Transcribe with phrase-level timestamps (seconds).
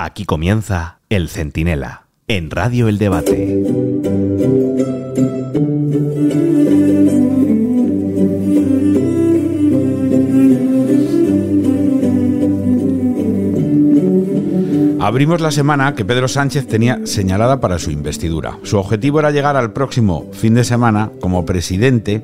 [0.00, 3.64] Aquí comienza El Centinela, en Radio El Debate.
[15.00, 18.56] Abrimos la semana que Pedro Sánchez tenía señalada para su investidura.
[18.62, 22.22] Su objetivo era llegar al próximo fin de semana como presidente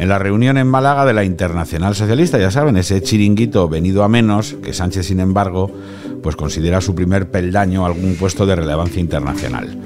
[0.00, 4.08] en la reunión en Málaga de la Internacional Socialista, ya saben, ese chiringuito venido a
[4.08, 5.70] menos, que Sánchez, sin embargo,
[6.22, 9.78] pues considera su primer peldaño algún puesto de relevancia internacional.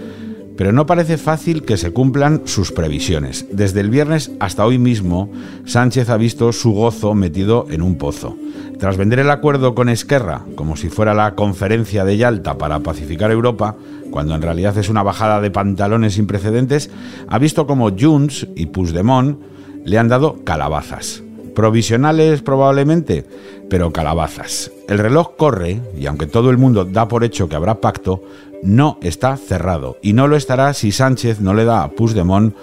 [0.56, 3.46] Pero no parece fácil que se cumplan sus previsiones.
[3.50, 5.30] Desde el viernes hasta hoy mismo,
[5.64, 8.36] Sánchez ha visto su gozo metido en un pozo.
[8.78, 13.32] Tras vender el acuerdo con Esquerra, como si fuera la conferencia de Yalta para pacificar
[13.32, 13.76] Europa,
[14.12, 16.88] cuando en realidad es una bajada de pantalones sin precedentes,
[17.26, 19.40] ha visto como Junts y Puigdemont
[19.84, 21.23] le han dado calabazas.
[21.54, 23.24] Provisionales probablemente,
[23.70, 24.72] pero calabazas.
[24.88, 28.22] El reloj corre y aunque todo el mundo da por hecho que habrá pacto,
[28.62, 32.54] no está cerrado y no lo estará si Sánchez no le da a Puigdemont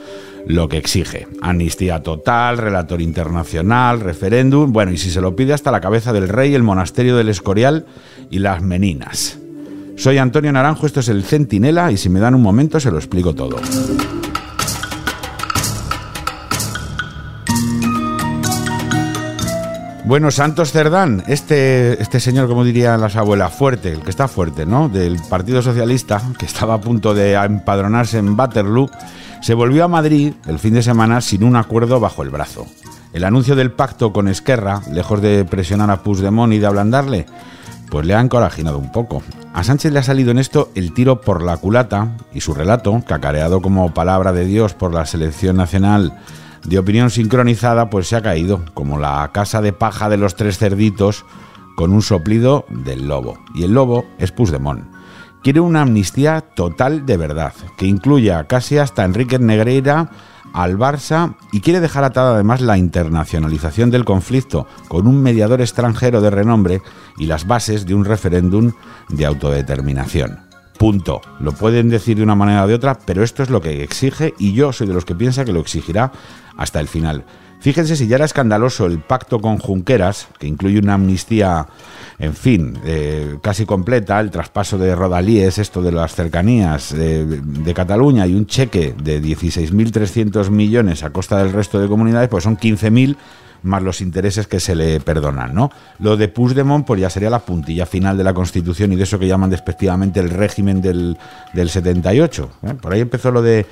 [0.48, 1.28] lo que exige.
[1.42, 6.28] Amnistía total, relator internacional, referéndum, bueno, y si se lo pide hasta la cabeza del
[6.28, 7.86] rey, el monasterio del Escorial
[8.30, 9.38] y las Meninas.
[9.96, 12.98] Soy Antonio Naranjo, esto es el Centinela y si me dan un momento se lo
[12.98, 13.58] explico todo.
[20.12, 24.66] Bueno, Santos Cerdán, este, este señor, como dirían las abuelas, fuerte, el que está fuerte,
[24.66, 24.90] ¿no?
[24.90, 28.90] Del Partido Socialista, que estaba a punto de empadronarse en Waterloo,
[29.42, 32.68] se volvió a Madrid el fin de semana sin un acuerdo bajo el brazo.
[33.14, 37.26] El anuncio del pacto con Esquerra, lejos de presionar a Puigdemont y de ablandarle,
[37.90, 39.24] pues le ha encorajinado un poco.
[39.54, 43.02] A Sánchez le ha salido en esto el tiro por la culata y su relato,
[43.08, 46.20] cacareado como palabra de Dios por la selección nacional
[46.64, 50.58] de opinión sincronizada, pues se ha caído, como la casa de paja de los tres
[50.58, 51.26] cerditos,
[51.76, 53.40] con un soplido del lobo.
[53.56, 54.86] Y el lobo es Puigdemont.
[55.44, 60.12] Quiere una amnistía total de verdad, que incluya casi hasta Enrique Negreira,
[60.54, 66.22] al Barça y quiere dejar atada además la internacionalización del conflicto con un mediador extranjero
[66.22, 66.82] de renombre
[67.18, 68.74] y las bases de un referéndum
[69.10, 70.51] de autodeterminación.
[70.82, 71.22] Punto.
[71.40, 74.34] Lo pueden decir de una manera o de otra, pero esto es lo que exige
[74.40, 76.12] y yo soy de los que piensa que lo exigirá
[76.58, 77.24] hasta el final.
[77.60, 81.68] Fíjense si ya era escandaloso el pacto con Junqueras, que incluye una amnistía,
[82.18, 87.74] en fin, eh, casi completa, el traspaso de Rodalíes, esto de las cercanías eh, de
[87.76, 92.58] Cataluña y un cheque de 16.300 millones a costa del resto de comunidades, pues son
[92.58, 93.18] 15.000
[93.64, 95.72] más los intereses que se le perdonan, ¿no?
[96.00, 99.20] Lo de Puigdemont, pues ya sería la puntilla final de la Constitución y de eso
[99.20, 101.18] que llaman despectivamente el régimen del,
[101.54, 102.50] del 78.
[102.64, 102.74] ¿eh?
[102.82, 103.66] Por ahí empezó lo de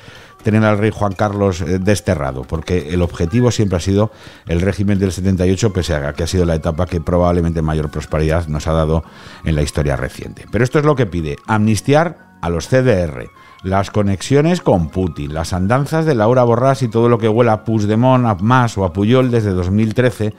[0.44, 4.12] tener al rey Juan Carlos eh, desterrado, porque el objetivo siempre ha sido
[4.48, 8.48] el régimen del 78, pese a que ha sido la etapa que probablemente mayor prosperidad
[8.48, 9.04] nos ha dado
[9.44, 10.46] en la historia reciente.
[10.52, 13.30] Pero esto es lo que pide, amnistiar a los CDR,
[13.64, 17.64] las conexiones con Putin, las andanzas de Laura Borrás y todo lo que huela a
[17.64, 20.34] Puigdemont, a Mas o a Puyol desde 2013,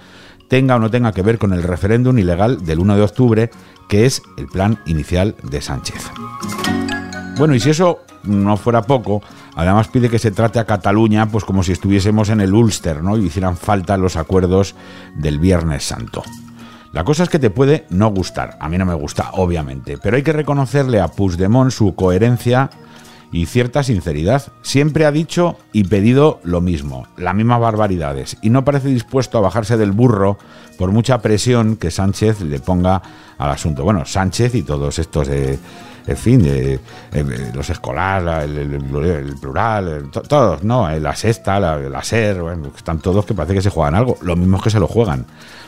[0.49, 3.51] tenga o no tenga que ver con el referéndum ilegal del 1 de octubre,
[3.89, 6.11] que es el plan inicial de Sánchez.
[7.37, 9.23] Bueno, y si eso no fuera poco,
[9.55, 13.17] además pide que se trate a Cataluña pues como si estuviésemos en el Ulster, ¿no?
[13.17, 14.75] Y hicieran falta los acuerdos
[15.15, 16.23] del Viernes Santo.
[16.93, 20.17] La cosa es que te puede no gustar, a mí no me gusta, obviamente, pero
[20.17, 22.71] hay que reconocerle a Puigdemont su coherencia
[23.33, 24.53] y cierta sinceridad.
[24.63, 29.43] Siempre ha dicho y pedido lo mismo, las mismas barbaridades, y no parece dispuesto a
[29.43, 30.39] bajarse del burro
[30.79, 33.03] por mucha presión que Sánchez le ponga
[33.39, 33.85] al asunto.
[33.85, 35.59] Bueno, Sánchez y todos estos de
[36.07, 36.81] en fin, de,
[37.55, 40.91] los escolares, el, plural, todos, ¿no?
[40.99, 44.61] La sexta, la, SER, bueno, están todos que parece que se juegan algo, lo mismo
[44.61, 45.27] que se lo juegan.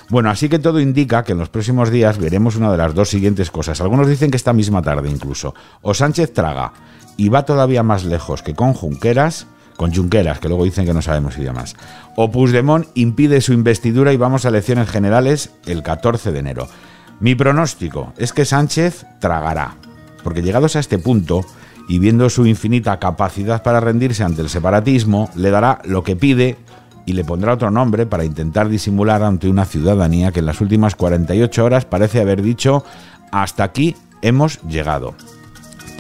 [0.09, 3.09] Bueno, así que todo indica que en los próximos días veremos una de las dos
[3.09, 3.81] siguientes cosas.
[3.81, 5.55] Algunos dicen que esta misma tarde incluso.
[5.81, 6.73] O Sánchez traga
[7.17, 9.47] y va todavía más lejos que con Junqueras,
[9.77, 11.77] con Junqueras, que luego dicen que no sabemos idiomas.
[12.17, 16.69] O Puigdemont impide su investidura y vamos a elecciones generales el 14 de enero.
[17.21, 19.77] Mi pronóstico es que Sánchez tragará
[20.23, 21.45] porque llegados a este punto
[21.89, 26.57] y viendo su infinita capacidad para rendirse ante el separatismo, le dará lo que pide
[27.05, 30.95] y le pondrá otro nombre para intentar disimular ante una ciudadanía que en las últimas
[30.95, 32.85] 48 horas parece haber dicho
[33.33, 35.15] hasta aquí hemos llegado.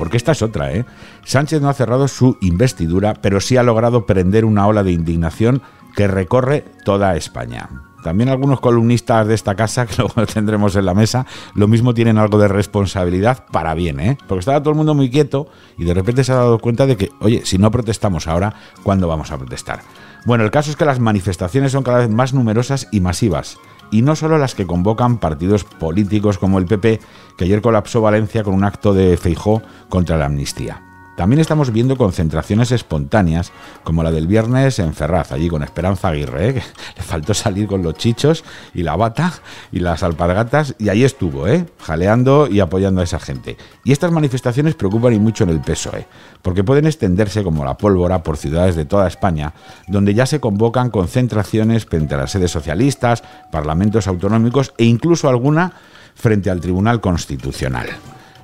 [0.03, 0.85] Porque esta es otra, ¿eh?
[1.25, 5.63] Sánchez no ha cerrado su investidura, pero sí ha logrado prender una ola de indignación
[5.95, 7.69] que recorre toda España.
[8.03, 12.19] También algunos columnistas de esta casa, que luego tendremos en la mesa, lo mismo tienen
[12.19, 14.19] algo de responsabilidad para bien, ¿eh?
[14.27, 15.47] Porque estaba todo el mundo muy quieto
[15.79, 19.07] y de repente se ha dado cuenta de que, oye, si no protestamos ahora, ¿cuándo
[19.07, 19.83] vamos a protestar?
[20.27, 23.57] Bueno, el caso es que las manifestaciones son cada vez más numerosas y masivas.
[23.93, 26.99] Y no solo las que convocan partidos políticos como el PP,
[27.37, 30.92] que ayer colapsó Valencia con un acto de Feijó contra la amnistía.
[31.23, 33.53] También estamos viendo concentraciones espontáneas,
[33.85, 36.55] como la del viernes en Ferraz, allí con Esperanza Aguirre, ¿eh?
[36.55, 36.63] que
[36.97, 38.43] le faltó salir con los chichos
[38.75, 39.33] y la bata
[39.71, 41.65] y las alpargatas, y ahí estuvo, ¿eh?
[41.79, 43.57] jaleando y apoyando a esa gente.
[43.85, 46.09] Y estas manifestaciones preocupan y mucho en el PSOE,
[46.43, 49.55] porque pueden extenderse como la pólvora por ciudades de toda España,
[49.87, 53.23] donde ya se convocan concentraciones frente a las sedes socialistas,
[53.53, 55.75] parlamentos autonómicos e incluso alguna
[56.17, 57.91] frente al Tribunal Constitucional.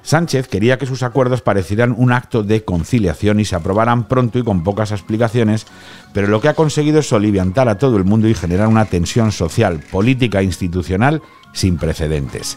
[0.08, 4.42] Sánchez quería que sus acuerdos parecieran un acto de conciliación y se aprobaran pronto y
[4.42, 5.66] con pocas explicaciones,
[6.14, 9.32] pero lo que ha conseguido es soliviantar a todo el mundo y generar una tensión
[9.32, 11.20] social, política e institucional
[11.52, 12.56] sin precedentes.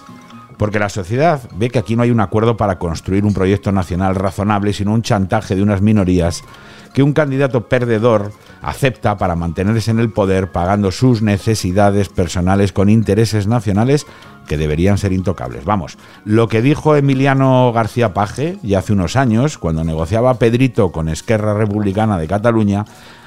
[0.58, 4.16] Porque la sociedad ve que aquí no hay un acuerdo para construir un proyecto nacional
[4.16, 6.46] razonable, sino un chantaje de unas minorías
[6.94, 8.32] que un candidato perdedor
[8.62, 14.06] acepta para mantenerse en el poder pagando sus necesidades personales con intereses nacionales
[14.52, 15.64] que deberían ser intocables.
[15.64, 21.08] Vamos, lo que dijo Emiliano García Paje ya hace unos años, cuando negociaba Pedrito con
[21.08, 22.84] Esquerra Republicana de Cataluña,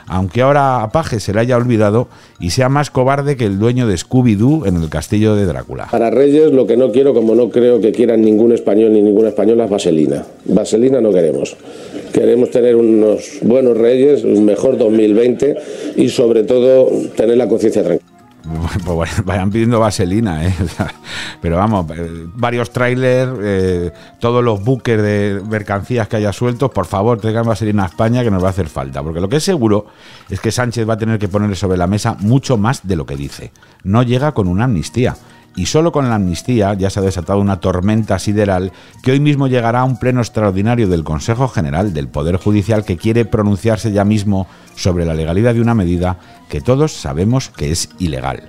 [0.06, 3.88] aunque ahora a Paje se le haya olvidado y sea más cobarde que el dueño
[3.88, 5.88] de Scooby-Doo en el castillo de Drácula.
[5.90, 9.28] Para Reyes lo que no quiero, como no creo que quieran ningún español ni ninguna
[9.30, 10.26] española, es vaselina.
[10.44, 11.56] Vaselina no queremos.
[12.12, 15.56] Queremos tener unos buenos Reyes, un mejor 2020
[15.96, 16.86] y sobre todo
[17.16, 18.13] tener la conciencia tranquila.
[18.84, 20.54] Pues vayan pidiendo vaselina, ¿eh?
[21.40, 26.86] pero vamos, eh, varios trailers, eh, todos los buques de mercancías que haya sueltos, por
[26.86, 29.44] favor, traigan vaselina a España que nos va a hacer falta, porque lo que es
[29.44, 29.86] seguro
[30.28, 33.06] es que Sánchez va a tener que poner sobre la mesa mucho más de lo
[33.06, 33.52] que dice.
[33.82, 35.16] No llega con una amnistía
[35.56, 38.72] y solo con la amnistía ya se ha desatado una tormenta sideral
[39.02, 42.96] que hoy mismo llegará a un pleno extraordinario del Consejo General del Poder Judicial que
[42.96, 46.18] quiere pronunciarse ya mismo sobre la legalidad de una medida
[46.48, 48.42] que todos sabemos que es ilegal.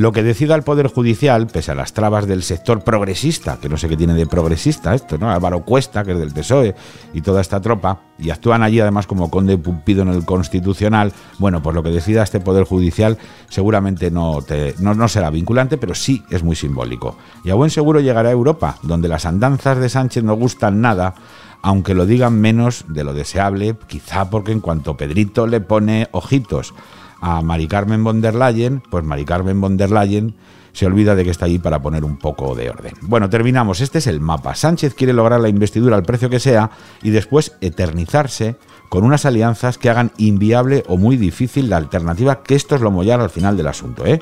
[0.00, 3.76] Lo que decida el Poder Judicial, pese a las trabas del sector progresista, que no
[3.76, 5.30] sé qué tiene de progresista esto, ¿no?
[5.30, 6.74] Álvaro Cuesta, que es del PSOE,
[7.12, 11.62] y toda esta tropa, y actúan allí además como conde pumpido en el Constitucional, bueno,
[11.62, 13.18] pues lo que decida este Poder Judicial
[13.50, 14.38] seguramente no,
[14.78, 17.18] no será vinculante, pero sí es muy simbólico.
[17.44, 21.14] Y a buen seguro llegará a Europa, donde las andanzas de Sánchez no gustan nada,
[21.60, 26.72] aunque lo digan menos de lo deseable, quizá porque en cuanto Pedrito le pone ojitos
[27.20, 30.34] a Mari Carmen von der Leyen, pues Mari Carmen von der Leyen
[30.72, 32.94] se olvida de que está allí para poner un poco de orden.
[33.02, 33.80] Bueno, terminamos.
[33.80, 34.54] Este es el mapa.
[34.54, 36.70] Sánchez quiere lograr la investidura al precio que sea
[37.02, 38.56] y después eternizarse
[38.88, 42.90] con unas alianzas que hagan inviable o muy difícil la alternativa, que esto es lo
[42.90, 44.04] mollar al final del asunto.
[44.06, 44.20] ¿eh?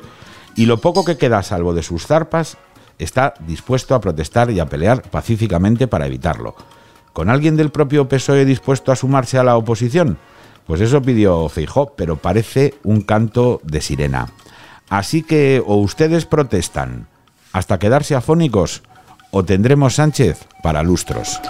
[0.55, 2.57] Y lo poco que queda, salvo de sus zarpas,
[2.99, 6.55] está dispuesto a protestar y a pelear pacíficamente para evitarlo.
[7.13, 10.17] ¿Con alguien del propio PSOE dispuesto a sumarse a la oposición?
[10.69, 14.27] Pues eso pidió Feijó, pero parece un canto de sirena.
[14.87, 17.07] Así que o ustedes protestan
[17.53, 18.83] hasta quedarse afónicos
[19.31, 21.41] o tendremos Sánchez para lustros.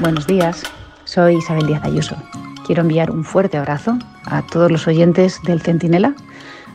[0.00, 0.62] Buenos días,
[1.02, 2.14] soy Isabel Díaz Ayuso.
[2.64, 6.14] Quiero enviar un fuerte abrazo a todos los oyentes del Centinela,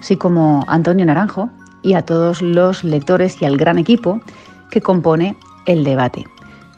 [0.02, 1.50] así como Antonio Naranjo,
[1.84, 4.22] y a todos los lectores y al gran equipo
[4.72, 6.26] que compone el debate,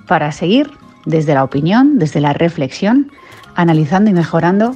[0.07, 0.72] para seguir
[1.06, 3.12] desde la opinión, desde la reflexión,
[3.56, 4.75] analizando y mejorando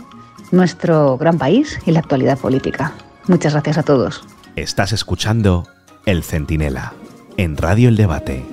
[0.51, 2.93] nuestro gran país y la actualidad política.
[3.27, 4.23] Muchas gracias a todos.
[4.55, 5.67] Estás escuchando
[6.05, 6.93] El Centinela,
[7.37, 8.45] en Radio El Debate.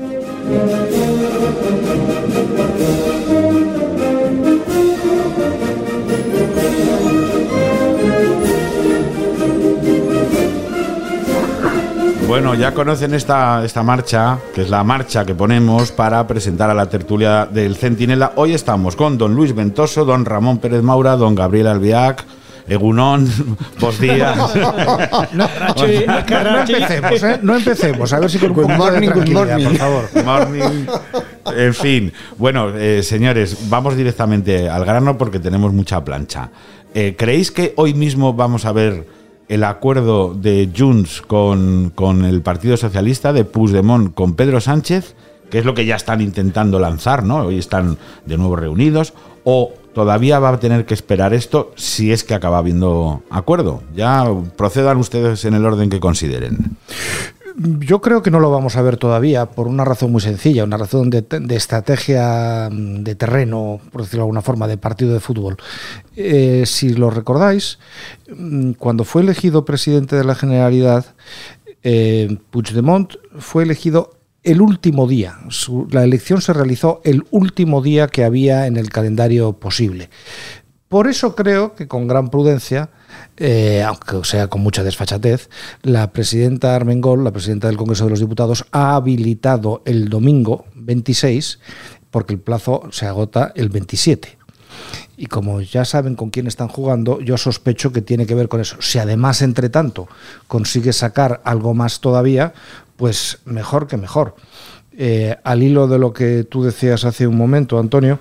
[12.37, 16.75] Bueno, ya conocen esta, esta marcha, que es la marcha que ponemos para presentar a
[16.75, 18.33] la tertulia del Centinela.
[18.37, 22.26] Hoy estamos con don Luis Ventoso, don Ramón Pérez Maura, don Gabriel Albiac,
[22.69, 23.26] Egunón,
[23.81, 24.37] Pos días.
[25.33, 25.49] No,
[26.61, 27.38] empecemos, ¿eh?
[27.40, 28.12] No empecemos.
[28.12, 30.05] A ver si con un poquito de tranquilidad, por favor.
[30.23, 30.87] Morning.
[31.57, 32.12] En fin.
[32.37, 36.50] Bueno, eh, señores, vamos directamente al grano porque tenemos mucha plancha.
[36.93, 39.15] Eh, ¿Creéis que hoy mismo vamos a ver
[39.48, 45.14] el acuerdo de Junts con, con el Partido Socialista, de Puigdemont con Pedro Sánchez,
[45.50, 47.46] que es lo que ya están intentando lanzar, ¿no?
[47.46, 52.24] Hoy están de nuevo reunidos, o todavía va a tener que esperar esto si es
[52.24, 53.82] que acaba habiendo acuerdo.
[53.94, 54.26] Ya
[54.56, 56.76] procedan ustedes en el orden que consideren.
[57.58, 60.76] Yo creo que no lo vamos a ver todavía por una razón muy sencilla, una
[60.76, 65.56] razón de, estrategia mm, de terreno, por decirlo de alguna forma, de partido de fútbol.
[66.16, 67.78] Eh, si lo recordáis,
[68.28, 71.14] mm, cuando fue elegido presidente de la Generalidad,
[71.82, 74.10] eh, Puigdemont fue elegido
[74.42, 75.38] el último día.
[75.90, 80.10] la elección se realizó el último día que había en el calendario posible
[80.88, 82.90] Por eso creo que con gran prudencia,
[83.37, 85.50] eh, aunque sea con mucha desfachatez,
[85.83, 91.59] la presidenta Armengol, la presidenta del Congreso de los Diputados, ha habilitado el domingo 26,
[92.11, 94.38] porque el plazo se agota el 27.
[95.16, 98.61] Y como ya saben con quién están jugando, yo sospecho que tiene que ver con
[98.61, 98.76] eso.
[98.81, 100.07] Si además, entre tanto,
[100.47, 102.52] consigue sacar algo más todavía,
[102.97, 104.37] pues mejor que mejor.
[104.97, 108.21] Eh, al hilo de lo que tú decías hace un momento, Antonio,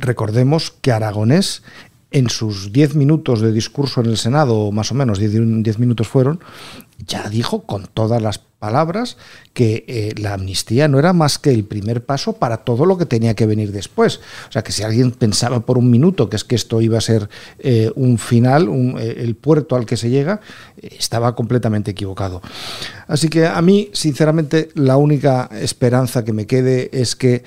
[0.00, 1.62] recordemos que Aragonés,
[2.10, 6.40] en sus 10 minutos de discurso en el Senado, más o menos 10 minutos fueron,
[7.06, 9.16] ya dijo con todas las palabras
[9.52, 13.06] que eh, la amnistía no era más que el primer paso para todo lo que
[13.06, 14.20] tenía que venir después.
[14.48, 17.02] O sea, que si alguien pensaba por un minuto que es que esto iba a
[17.02, 17.28] ser
[17.58, 20.40] eh, un final, eh, el puerto al que se llega,
[20.80, 22.42] estaba completamente equivocado.
[23.06, 27.44] Así que a mí, sinceramente, la única esperanza que me quede es que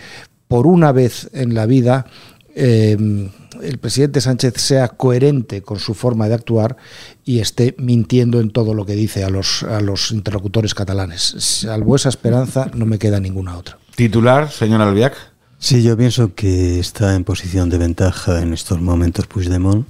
[0.47, 2.07] por una vez en la vida
[2.55, 3.29] Em,
[3.61, 6.77] el presidente Sánchez sea coherente con su forma de actuar
[7.25, 11.35] y esté mintiendo en todo lo que dice a los, a los interlocutores catalanes.
[11.37, 13.77] Salvo esa esperanza, no me queda ninguna otra.
[13.95, 15.15] Titular, señor Albiac.
[15.59, 19.85] Sí, yo pienso que está en posición de ventaja en estos momentos Puigdemont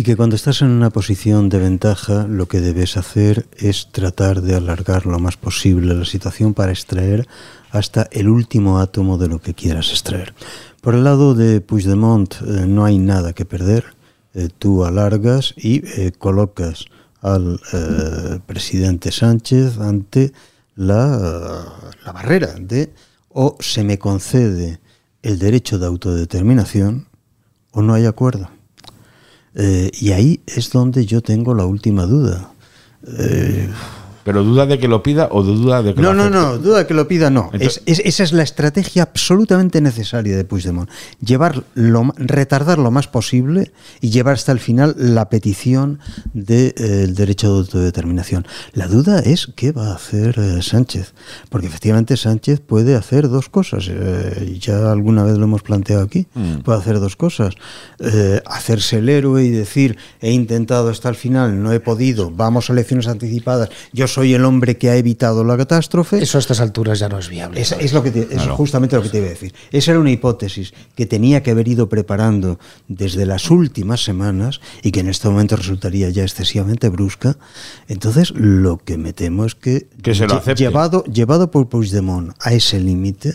[0.00, 4.40] y que cuando estás en una posición de ventaja lo que debes hacer es tratar
[4.40, 7.28] de alargar lo más posible la situación para extraer
[7.70, 10.32] hasta el último átomo de lo que quieras extraer.
[10.80, 13.84] Por el lado de Puigdemont eh, no hay nada que perder.
[14.32, 16.86] Eh, tú alargas y eh, colocas
[17.20, 17.60] al
[18.46, 20.32] presidente Sánchez ante
[20.76, 21.74] la,
[22.06, 22.90] la, barrera de
[23.28, 24.80] o se me concede
[25.20, 27.06] el derecho de autodeterminación
[27.72, 28.48] o no hay acuerdo.
[29.54, 32.52] Y ahí es donde yo tengo la última duda.
[34.30, 36.78] ¿Pero duda de que lo pida o duda de que no, lo No, no, duda
[36.78, 37.50] de que lo pida no.
[37.52, 40.88] es, esa es la estrategia absolutamente necesaria de Puigdemont.
[41.20, 45.98] Llevar lo, retardar lo más posible y llevar hasta el final la petición
[46.32, 48.46] del de, eh, derecho de autodeterminación.
[48.72, 51.12] La duda es qué va a hacer eh, Sánchez.
[51.48, 53.88] Porque efectivamente Sánchez puede hacer dos cosas.
[53.90, 56.28] Eh, ya alguna vez lo hemos planteado aquí.
[56.34, 56.58] Mm.
[56.58, 57.54] Puede hacer dos cosas.
[58.46, 62.72] hacerse el héroe y decir, he intentado hasta el final, no he podido, vamos a
[62.72, 66.22] elecciones anticipadas, yo soy el hombre que ha evitado la catástrofe.
[66.22, 67.60] Eso a estas alturas ya no es viable.
[67.60, 68.10] Es, lo que
[68.50, 69.54] justamente lo que te iba a decir.
[69.72, 72.58] Esa era una hipótesis que tenía que haber ido preparando
[72.88, 77.36] desde las últimas semanas y que en este momento resultaría ya excesivamente brusca.
[77.88, 79.88] Entonces, lo que me temo es que,
[80.56, 83.34] llevado, llevado por Puigdemont a ese límite,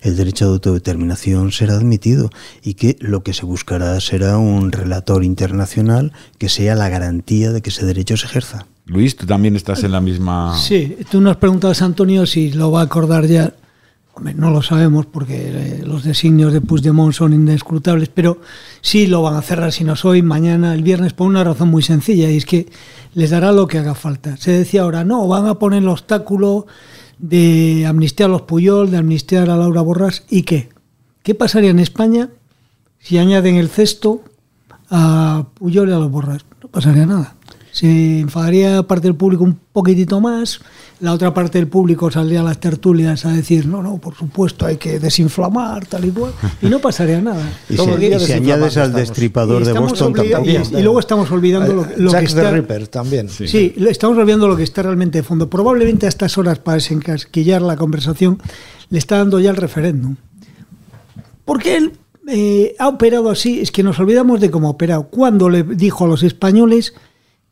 [0.00, 2.30] el derecho de autodeterminación será admitido
[2.62, 7.62] y que lo que se buscará será un relator internacional que sea la garantía de
[7.62, 8.66] que ese derecho se ejerza.
[8.92, 10.54] Luis, tú también estás en la misma...
[10.58, 13.54] Sí, tú nos preguntabas, Antonio, si lo va a acordar ya.
[14.12, 18.42] Hombre, no lo sabemos porque eh, los designios de Puigdemont son indescrutables, pero
[18.82, 21.82] sí lo van a cerrar si no soy mañana, el viernes, por una razón muy
[21.82, 22.66] sencilla, y es que
[23.14, 24.36] les dará lo que haga falta.
[24.36, 26.66] Se decía ahora, no, van a poner el obstáculo
[27.18, 30.68] de amnistiar a los Puyol, de amnistiar a Laura Borras, ¿y qué?
[31.22, 32.28] ¿Qué pasaría en España
[32.98, 34.22] si añaden el cesto
[34.90, 36.44] a Puyol y a los Borras?
[36.62, 37.36] No pasaría nada
[37.72, 40.60] se enfadaría parte del público un poquitito más,
[41.00, 44.66] la otra parte del público saldría a las tertulias a decir, no, no, por supuesto
[44.66, 47.50] hay que desinflamar, tal y cual, y no pasaría nada.
[47.70, 50.62] y, si, añades al destripador de Boston también.
[50.70, 52.50] Y, luego estamos olvidando lo, lo que está...
[52.50, 53.30] Ripper también.
[53.30, 53.74] Sí.
[53.88, 55.48] estamos olvidando lo que está realmente de fondo.
[55.48, 58.38] Probablemente a estas horas, para desencasquillar la conversación,
[58.90, 60.16] le está dando ya el referéndum.
[61.46, 61.92] Porque él
[62.28, 65.04] eh, ha operado así, es que nos olvidamos de cómo ha operado.
[65.04, 66.94] Cuando le dijo a los españoles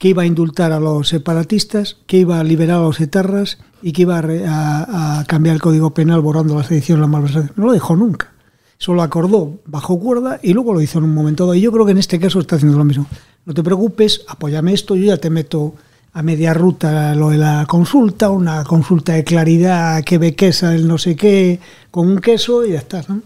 [0.00, 3.92] que iba a indultar a los separatistas, que iba a liberar a los etarras y
[3.92, 7.52] que iba a, cambiar el código penal borrando la sedición y la malversación.
[7.57, 8.33] No lo dijo nunca.
[8.78, 11.54] Solo acordó bajo cuerda y luego lo hizo en un momento dado.
[11.54, 13.04] Y yo creo que en este caso está haciendo lo mismo.
[13.45, 15.75] No te preocupes, apóyame esto, yo ya te meto
[16.14, 20.88] a media ruta lo de la consulta, una consulta de claridad que ve queso el
[20.88, 23.04] no sé qué, con un queso y ya está.
[23.07, 23.21] ¿no?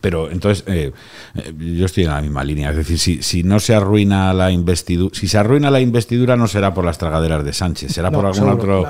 [0.00, 0.92] Pero entonces, eh,
[1.34, 2.70] eh, yo estoy en la misma línea.
[2.70, 6.46] Es decir, si, si no se arruina la investidura, si se arruina la investidura, no
[6.46, 8.86] será por las tragaderas de Sánchez, será por algún otro.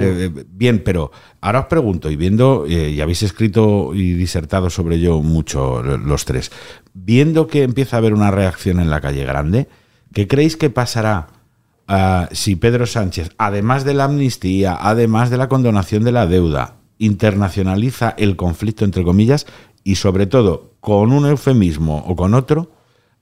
[0.00, 5.20] Eh, bien, pero ahora os pregunto, y viendo, y habéis escrito y disertado sobre ello
[5.22, 6.50] mucho los tres,
[6.94, 9.68] viendo que empieza a haber una reacción en la calle grande,
[10.12, 11.28] ¿qué creéis que pasará?
[11.92, 16.76] Ah, si Pedro Sánchez, además de la amnistía, además de la condonación de la deuda,
[16.98, 19.46] internacionaliza el conflicto, entre comillas,
[19.84, 22.70] y sobre todo con un eufemismo o con otro,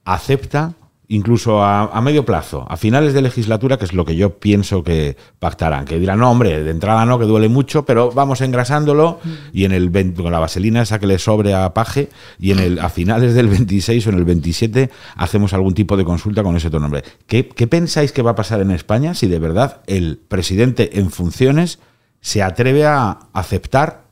[0.04, 0.74] acepta
[1.10, 5.16] incluso a, medio plazo, a finales de legislatura, que es lo que yo pienso que
[5.38, 9.18] pactarán, que dirán, no, hombre, de entrada no, que duele mucho, pero vamos engrasándolo
[9.52, 12.78] y en el con la vaselina esa que le sobre a Paje y en el
[12.78, 16.68] a finales del 26 o en el 27 hacemos algún tipo de consulta con ese
[16.68, 17.02] otro nombre.
[17.26, 21.10] ¿Qué, ¿Qué pensáis que va a pasar en España si de verdad el presidente en
[21.10, 21.78] funciones
[22.20, 24.07] se atreve a aceptar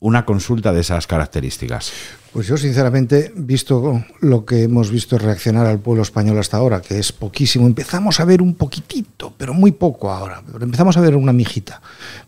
[0.00, 1.92] una consulta de esas características?
[2.32, 6.98] Pues yo, sinceramente, visto lo que hemos visto reaccionar al pueblo español hasta ahora, que
[6.98, 11.32] es poquísimo, empezamos a ver un poquitito, pero muy poco ahora, empezamos a ver una
[11.32, 11.82] mijita.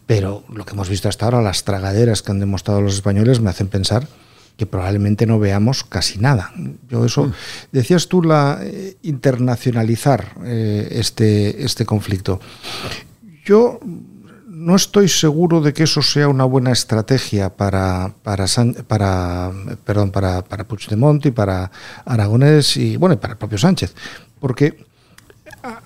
[0.07, 3.51] Pero lo que hemos visto hasta ahora, las tragaderas que han demostrado los españoles, me
[3.51, 4.07] hacen pensar
[4.57, 6.53] que probablemente no veamos casi nada.
[6.89, 7.33] Yo eso mm.
[7.73, 12.41] decías tú la eh, internacionalizar eh, este este conflicto.
[13.45, 13.81] Yo
[14.63, 18.47] no estoy seguro de que eso sea una buena estrategia para, para,
[18.87, 19.53] para,
[19.85, 21.71] perdón, para, para Puigdemont y para
[22.05, 23.95] Aragonés y, bueno, para el propio Sánchez.
[24.39, 24.85] Porque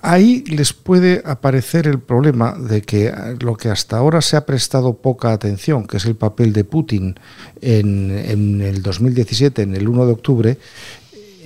[0.03, 4.95] ahí les puede aparecer el problema de que lo que hasta ahora se ha prestado
[4.95, 7.19] poca atención, que es el papel de Putin
[7.61, 10.59] en, en el 2017, en el 1 de octubre,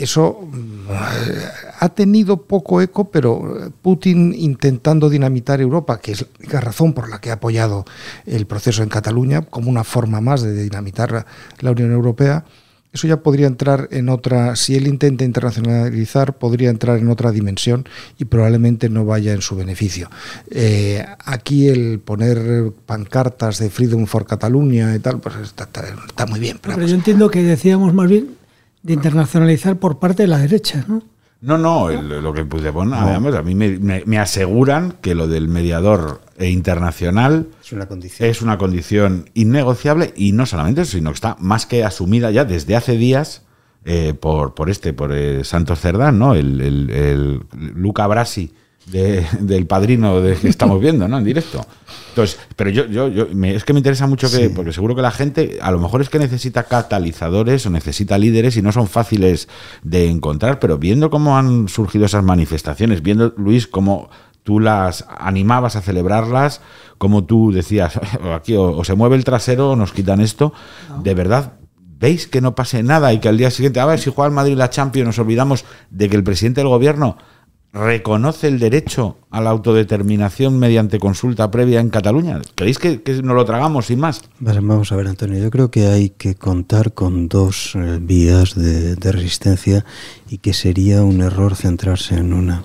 [0.03, 0.91] eso mm,
[1.79, 7.21] ha tenido poco eco, pero Putin intentando dinamitar Europa, que es la razón por la
[7.21, 7.85] que ha apoyado
[8.27, 11.27] el proceso en Cataluña, como una forma más de dinamitar
[11.61, 12.45] la Unión Europea,
[12.93, 17.89] eso ya podría entrar en otra, si él intenta internacionalizar, podría entrar en otra dimensión
[18.19, 20.11] y probablemente no vaya en su beneficio.
[20.51, 26.59] Eh, aquí el poner pancartas de Freedom for Catalunya y tal, pues está, muy bien.
[26.61, 28.40] Pero, yo entiendo que decíamos más bien
[28.83, 31.03] de internacionalizar por parte de la derecha, ¿no?
[31.43, 37.47] No, no, lo que Puigdemont, además, a mí me, aseguran que lo del mediador internacional
[37.63, 38.29] es una, condición.
[38.29, 42.45] es una condición innegociable y no solamente eso, sino que está más que asumida ya
[42.45, 43.43] desde hace días
[43.87, 46.35] eh, por, por este, por eh, Santos Cerdán, ¿no?
[46.35, 47.41] El, el
[47.75, 48.53] Luca Brasi
[48.87, 51.19] del padrino de que estamos viendo, ¿no?
[51.19, 51.65] En directo.
[52.09, 55.11] Entonces, pero yo, yo, yo es que me interesa mucho que, porque seguro que la
[55.11, 59.49] gente, a lo mejor es que necesita catalizadores o necesita líderes y no son fáciles
[59.83, 64.11] de encontrar, pero viendo cómo han surgido esas manifestaciones, viendo, Luis, cómo
[64.43, 66.61] tú las animabas a celebrarlas,
[66.99, 68.01] como tú decías,
[68.35, 70.53] aquí o, se mueve el trasero o nos quitan esto,
[71.03, 71.55] de verdad
[72.01, 74.35] ¿Veis que no pase nada y que al día siguiente, a ver si juega el
[74.35, 77.19] Madrid la Champions, nos olvidamos de que el presidente del gobierno
[77.73, 82.41] reconoce el derecho a la autodeterminación mediante consulta previa en Cataluña.
[82.55, 84.23] ¿Creéis que, que nos lo tragamos sin más?
[84.41, 89.13] Vamos a ver, Antonio, yo creo que hay que contar con dos eh, vías de
[89.13, 89.85] resistencia
[90.29, 92.65] y que sería un error centrarse en una.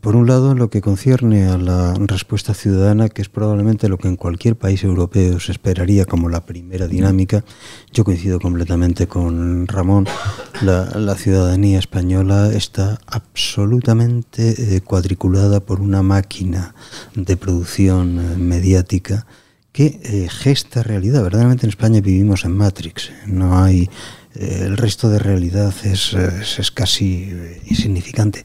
[0.00, 4.08] Por un lado, lo que concierne a la respuesta ciudadana, que es probablemente lo que
[4.08, 7.44] en cualquier país europeo se esperaría como la primera dinámica,
[7.92, 10.08] yo coincido completamente con Ramón,
[10.60, 16.74] la, ciudadanía española está absolutamente eh, cuadriculada por una máquina
[17.14, 19.24] de producción eh, mediática
[19.70, 21.22] que eh, gesta realidad.
[21.22, 23.88] Verdaderamente en España vivimos en Matrix, no hay...
[24.34, 27.32] el resto de realidad es, es casi
[27.64, 28.44] insignificante.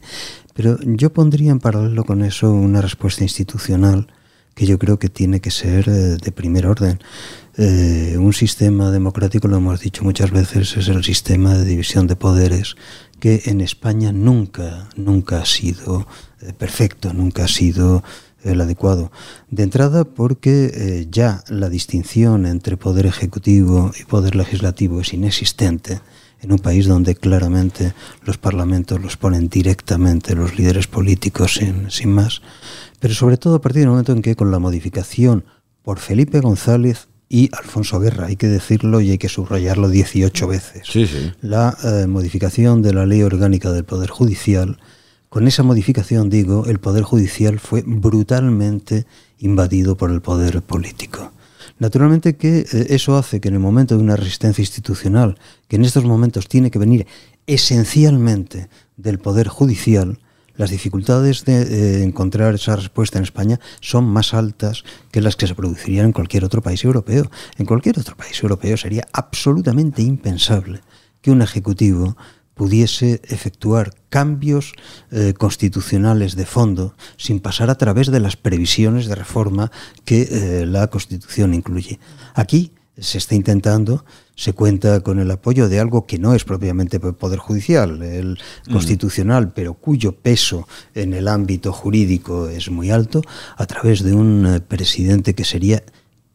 [0.54, 4.08] Pero yo pondría en paralelo con eso una respuesta institucional
[4.54, 7.00] que yo creo que tiene que ser eh, de primer orden.
[7.56, 12.16] Eh, un sistema democrático, lo hemos dicho muchas veces, es el sistema de división de
[12.16, 12.76] poderes
[13.20, 16.06] que en España nunca, nunca ha sido
[16.40, 18.02] eh, perfecto, nunca ha sido
[18.42, 19.12] el adecuado.
[19.50, 26.00] De entrada porque ya la distinción entre poder ejecutivo y poder legislativo es inexistente
[26.42, 32.12] en un país donde claramente los parlamentos los ponen directamente los líderes políticos sin, sin
[32.12, 32.42] más,
[33.00, 35.44] pero sobre todo a partir del momento en que con la modificación
[35.82, 40.82] por Felipe González y Alfonso Guerra, hay que decirlo y hay que subrayarlo 18 veces,
[41.40, 44.78] la eh, modificación de la ley orgánica del Poder Judicial,
[45.30, 49.06] con esa modificación, digo, el Poder Judicial fue brutalmente
[49.38, 51.32] invadido por el poder político.
[51.82, 55.84] Naturalmente que eh, eso hace que en el momento de una resistencia institucional, que en
[55.84, 57.08] estos momentos tiene que venir
[57.48, 60.20] esencialmente del Poder Judicial,
[60.54, 65.48] las dificultades de eh, encontrar esa respuesta en España son más altas que las que
[65.48, 67.28] se producirían en cualquier otro país europeo.
[67.58, 70.82] En cualquier otro país europeo sería absolutamente impensable
[71.20, 72.16] que un ejecutivo
[72.54, 74.72] pudiese efectuar cambios
[75.10, 79.70] eh, constitucionales de fondo sin pasar a través de las previsiones de reforma
[80.04, 81.98] que eh, la Constitución incluye.
[82.34, 87.00] Aquí se está intentando, se cuenta con el apoyo de algo que no es propiamente
[87.00, 88.38] poder judicial, el
[88.68, 88.72] mm.
[88.72, 93.22] constitucional, pero cuyo peso en el ámbito jurídico es muy alto,
[93.56, 95.82] a través de un eh, presidente que sería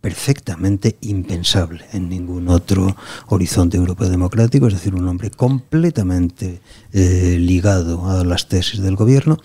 [0.01, 2.95] perfectamente impensable en ningún otro
[3.27, 6.61] horizonte europeo democrático, es decir, un hombre completamente
[6.93, 9.37] eh, ligado a las tesis del gobierno.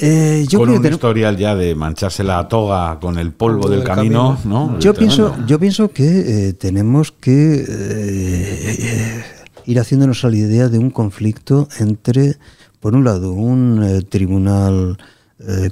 [0.00, 4.38] Eh, yo con un historial ya de mancharse la toga con el polvo del, camino,
[4.44, 4.78] ¿no?
[4.78, 7.64] Yo pienso, yo pienso que eh, tenemos que
[9.66, 12.36] ir haciéndonos a la idea de un conflicto entre,
[12.78, 14.98] por un lado, un tribunal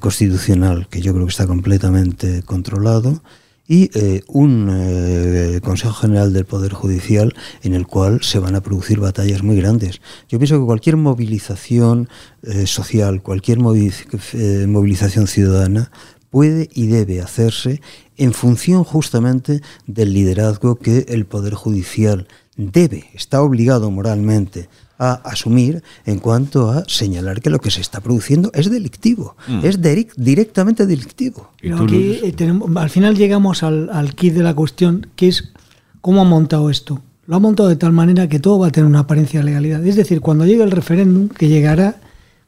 [0.01, 3.23] constitucional que yo creo que está completamente controlado
[3.69, 8.63] y eh, un eh, Consejo General del Poder Judicial en el cual se van a
[8.63, 10.01] producir batallas muy grandes.
[10.29, 12.09] Yo pienso que cualquier movilización
[12.43, 15.91] eh, social, cualquier movilización ciudadana
[16.31, 17.81] puede y debe hacerse
[18.17, 25.83] en función justamente del liderazgo que el Poder Judicial debe, está obligado moralmente a asumir
[26.05, 29.61] en cuanto a señalar que lo que se está produciendo es delictivo, mm.
[29.65, 29.81] es
[30.17, 31.51] directamente delictivo.
[31.79, 35.53] aquí, eh, tenemos, al final llegamos al, al kit de la cuestión, que es
[36.01, 37.01] cómo ha montado esto.
[37.27, 39.85] Lo ha montado de tal manera que todo va a tener una apariencia de legalidad.
[39.85, 41.97] Es decir, cuando llegue el referéndum, que llegará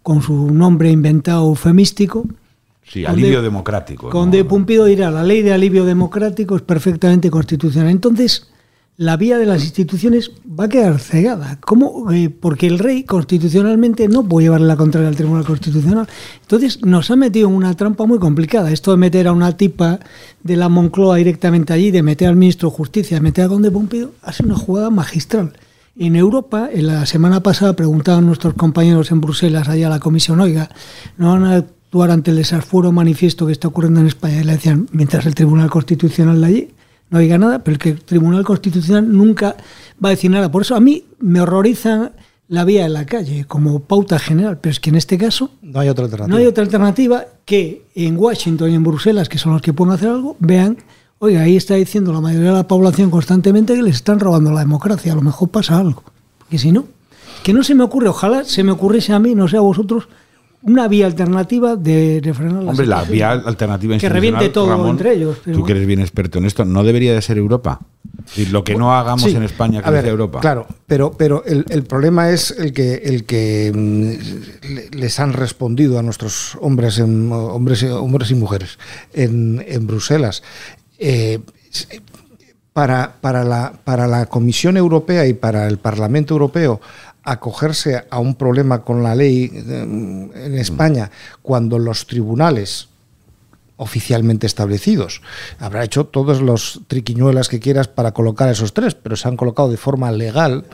[0.02, 2.26] con su nombre inventado eufemístico,
[2.90, 4.08] Sí, alivio democrático.
[4.08, 7.90] Conde Pumpido dirá, la ley de alivio democrático es perfectamente constitucional.
[7.90, 8.48] Entonces,
[8.98, 11.56] la vía de las instituciones va a quedar cegada.
[11.60, 12.10] ¿Cómo?
[12.10, 16.08] Eh, porque el rey constitucionalmente no puede llevarle la contraria al Tribunal Constitucional.
[16.42, 18.72] Entonces nos ha metido en una trampa muy complicada.
[18.72, 20.00] Esto de meter a una tipa
[20.42, 23.70] de la Moncloa directamente allí, de meter al ministro de Justicia, de meter a Conde
[23.70, 25.52] Pompido, ha sido una jugada magistral.
[25.96, 30.40] En Europa, en la semana pasada, preguntaban nuestros compañeros en Bruselas, allá a la comisión,
[30.40, 30.70] oiga,
[31.16, 34.40] ¿no van a actuar ante el desaforo manifiesto que está ocurriendo en España?
[34.40, 36.68] Y le decían, mientras el Tribunal Constitucional de allí
[37.10, 39.56] no diga nada, pero el que el Tribunal Constitucional nunca
[40.02, 40.50] va a decir nada.
[40.50, 42.12] Por eso a mí me horroriza
[42.48, 45.80] la vía en la calle como pauta general, pero es que en este caso no
[45.80, 46.34] hay otra alternativa.
[46.34, 49.94] No hay otra alternativa que en Washington y en Bruselas, que son los que pueden
[49.94, 50.78] hacer algo, vean,
[51.18, 54.60] oiga, ahí está diciendo la mayoría de la población constantemente que les están robando la
[54.60, 56.02] democracia, a lo mejor pasa algo.
[56.38, 56.86] Porque si no,
[57.42, 60.08] que no se me ocurre, ojalá se me ocurriese a mí, no sé a vosotros,
[60.70, 65.38] una vía alternativa de, frenar la Hombre, la vía alternativa Que reviente todo entre ellos.
[65.42, 67.80] tú que eres bien experto en esto, ¿no debería de ser Europa?
[68.36, 70.40] Y lo que no hagamos en España que sea Europa.
[70.40, 75.98] Claro, pero, pero el, el, problema es el que, el que mm, les han respondido
[75.98, 78.78] a nuestros hombres, en, hombres, hombres y mujeres
[79.12, 80.42] en, en Bruselas.
[80.98, 81.40] Eh,
[82.72, 86.80] para, para, la, para la Comisión Europea y para el Parlamento Europeo
[87.24, 91.10] acogerse a un problema con la ley eh, en España
[91.42, 92.88] cuando los tribunales
[93.78, 95.22] oficialmente establecidos.
[95.58, 99.70] Habrá hecho todos los triquiñuelas que quieras para colocar esos tres, pero se han colocado
[99.70, 100.64] de forma legal.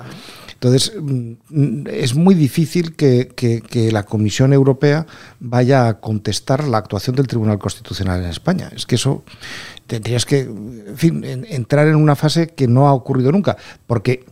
[0.55, 5.07] Entonces, mm, es muy difícil que, la Comisión Europea
[5.39, 8.71] vaya a contestar la actuación del Tribunal Constitucional en España.
[8.75, 9.23] Es que eso
[9.87, 10.49] tendrías que
[11.51, 14.25] entrar en una fase que no ha ocurrido nunca, porque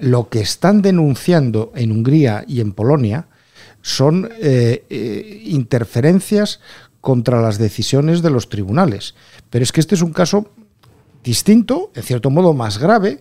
[0.00, 3.28] lo que están denunciando en Hungría y en Polonia
[3.82, 6.60] son eh, eh, interferencias
[7.00, 9.14] contra las decisiones de los tribunales.
[9.50, 10.50] Pero es que este es un caso
[11.28, 13.20] distinto, en cierto modo más grave,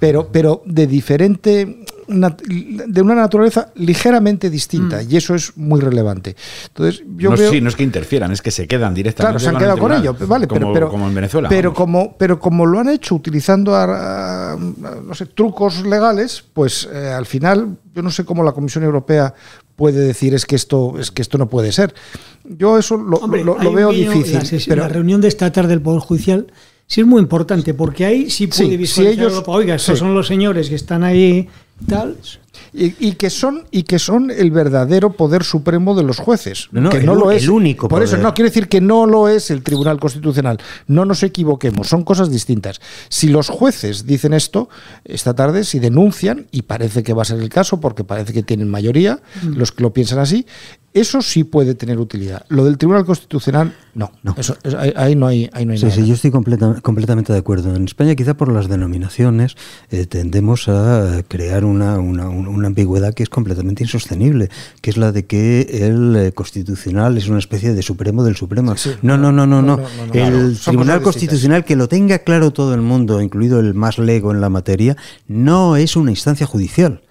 [0.00, 5.06] pero, pero de diferente de una naturaleza ligeramente distinta mm.
[5.08, 6.34] y eso es muy relevante.
[6.66, 9.38] Entonces, yo no, veo, sí, no es que interfieran, es que se quedan directamente.
[9.38, 11.48] Claro, se han quedado con ello, vale, como, pero, como en Venezuela.
[11.48, 17.26] Pero como, pero como lo han hecho utilizando no sé, trucos legales, pues eh, al
[17.26, 19.32] final yo no sé cómo la Comisión Europea
[19.76, 21.94] puede decir es que esto es que esto no puede ser.
[22.44, 24.62] Yo eso lo, lo, veo difícil.
[24.68, 26.48] pero la reunión de esta tarde del Poder Judicial
[26.86, 30.68] sí es muy importante, porque ahí sí puede visualizar ellos, Oiga, esos son los señores
[30.68, 31.48] que están ahí
[31.88, 32.16] tal.
[32.72, 37.00] Y, que son y que son el verdadero poder supremo de los jueces no, que
[37.00, 39.62] no lo es el único por eso no quiere decir que no lo es el
[39.62, 44.68] Tribunal Constitucional no nos equivoquemos son cosas distintas si los jueces dicen esto
[45.04, 48.42] esta tarde si denuncian y parece que va a ser el caso porque parece que
[48.42, 49.54] tienen mayoría mm.
[49.54, 50.46] los que lo piensan así
[50.94, 52.46] eso sí puede tener utilidad.
[52.48, 54.12] Lo del Tribunal Constitucional, no.
[54.22, 54.36] no.
[54.38, 54.56] Eso,
[54.94, 57.74] ahí, no hay, ahí no hay sí, Sí, yo estoy completamente de acuerdo.
[57.74, 59.56] En España, quizá por las denominaciones,
[59.90, 65.12] eh, tendemos a crear una, una, una, ambigüedad que es completamente insostenible, que es la
[65.12, 68.74] de que el eh, Constitucional es una especie de Supremo del Supremo.
[69.02, 69.80] no, no, no, no, no.
[70.12, 74.40] El Tribunal Constitucional, que lo tenga claro todo el mundo, incluido el más lego en
[74.40, 74.96] la materia,
[75.28, 77.03] no es una instancia judicial.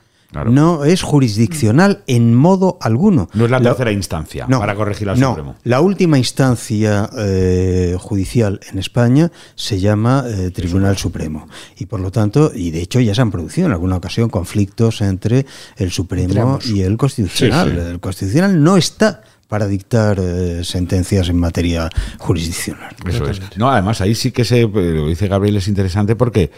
[0.46, 3.30] No es jurisdiccional en modo alguno.
[3.34, 5.56] No es la tercera instancia para corregir al Supremo.
[5.64, 11.48] La última instancia eh, judicial en España se llama eh, Tribunal Supremo.
[11.78, 15.02] Y por lo tanto, y de hecho ya se han producido en alguna ocasión conflictos
[15.02, 15.46] entre
[15.78, 17.78] el Supremo y el Constitucional.
[17.78, 19.22] El Constitucional no está
[19.54, 22.96] para dictar eh, sentencias en materia jurisdiccional.
[23.08, 23.40] Eso es.
[23.56, 26.50] No, además ahí sí que se, lo dice Gabriel, es interesante porque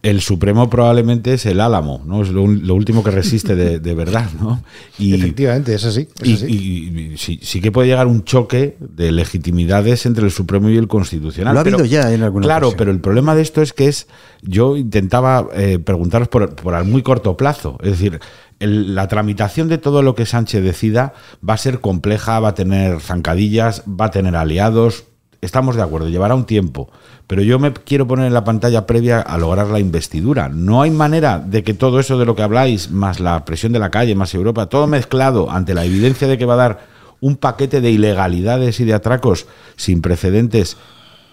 [0.00, 2.22] el Supremo probablemente es el álamo, ¿no?
[2.22, 4.62] Es lo, lo último que resiste de, de, verdad, ¿no?
[4.98, 6.08] Y, Efectivamente, es así.
[6.22, 6.46] Es y, así.
[6.46, 10.76] y, y sí, sí, que puede llegar un choque de legitimidades entre el Supremo y
[10.76, 11.54] el Constitucional.
[11.54, 12.78] Lo ha pero, habido ya en alguna Claro, ocasión.
[12.78, 14.06] pero el problema de esto es que es,
[14.42, 18.20] yo intentaba eh, preguntaros por, por a muy corto plazo, es decir,
[18.60, 21.12] el, la tramitación de todo lo que Sánchez decida
[21.46, 25.04] va a ser compleja, va a tener zancadillas, va a tener aliados,
[25.40, 26.90] estamos de acuerdo, llevará un tiempo,
[27.26, 30.48] pero yo me quiero poner en la pantalla previa a lograr la investidura.
[30.48, 33.78] No hay manera de que todo eso de lo que habláis, más la presión de
[33.78, 36.86] la calle, más Europa, todo mezclado ante la evidencia de que va a dar
[37.20, 39.46] un paquete de ilegalidades y de atracos
[39.76, 40.76] sin precedentes,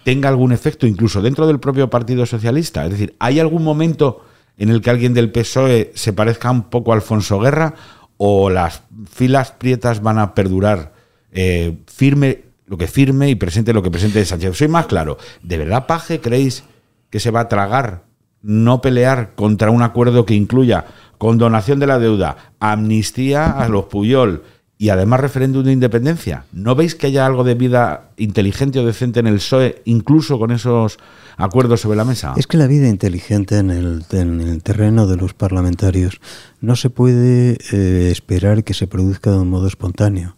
[0.03, 2.85] tenga algún efecto incluso dentro del propio Partido Socialista.
[2.85, 4.23] Es decir, ¿hay algún momento
[4.57, 7.73] en el que alguien del PSOE se parezca un poco a Alfonso Guerra
[8.17, 10.93] o las filas prietas van a perdurar
[11.31, 14.58] eh, firme lo que firme y presente lo que presente Sánchez.
[14.58, 15.17] Soy más claro.
[15.43, 16.63] ¿De verdad, Paje, creéis
[17.10, 18.04] que se va a tragar
[18.41, 20.86] no pelear contra un acuerdo que incluya
[21.17, 24.43] condonación de la deuda, amnistía a los Puyol
[24.78, 26.45] y además referéndum de independencia?
[26.51, 30.51] ¿No veis que haya algo de vida inteligente o decente en el PSOE, incluso con
[30.51, 30.97] esos
[31.38, 32.34] acuerdos sobre la mesa?
[32.38, 36.19] Es que la vida inteligente en el, en el terreno de los parlamentarios
[36.62, 40.36] no se puede eh, esperar que se produzca de un modo espontáneo.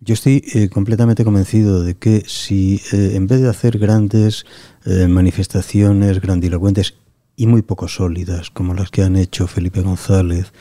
[0.00, 4.44] Yo estoy eh, completamente convencido de que si eh, en vez de hacer grandes
[4.84, 6.94] eh, manifestaciones grandilocuentes
[7.34, 10.52] y muy poco sólidas, como las que han hecho Felipe González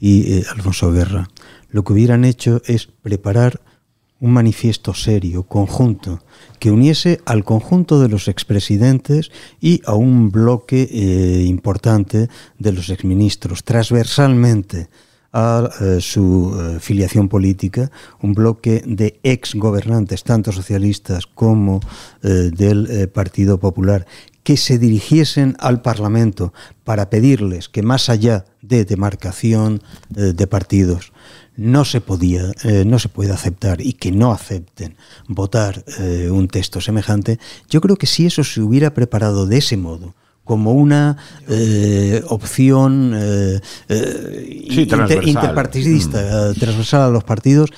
[0.00, 1.28] y eh, Alfonso Guerra,
[1.68, 3.60] lo que hubieran hecho es preparar
[4.20, 6.24] un manifiesto serio, conjunto,
[6.58, 10.82] que uniese al conjunto de los expresidentes y a un bloque
[11.46, 14.88] importante de los exministros, transversalmente
[15.32, 17.90] a eh, su eh, filiación política,
[18.22, 21.80] un bloque de ex gobernantes, tanto socialistas como
[22.22, 24.06] eh, del Partido Popular,
[24.42, 31.12] que se dirigiesen al Parlamento para pedirles que más allá de demarcación de partidos
[31.56, 32.52] no se podía,
[32.86, 35.84] no se puede aceptar y que no acepten votar
[36.30, 37.38] un texto semejante,
[37.68, 40.14] yo creo que si eso se hubiera preparado de ese modo,
[40.48, 45.28] como una eh, opción eh, eh, Sí, inter- transversal.
[45.28, 47.70] interpartidista, eh, transversal a los partidos,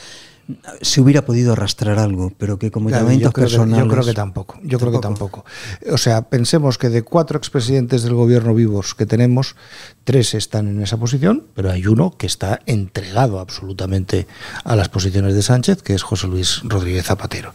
[0.80, 3.84] se hubiera podido arrastrar algo, pero que como Claro, llamamientos yo, creo que, personales...
[3.84, 4.58] yo creo que tampoco.
[4.64, 5.44] Yo creo que tampoco.
[5.92, 9.54] O sea, pensemos que de cuatro expresidentes del gobierno vivos que tenemos,
[10.02, 14.26] tres están en esa posición, pero hay uno que está entregado absolutamente
[14.64, 17.52] a las posiciones de Sánchez, que es José Luis Rodríguez Zapatero.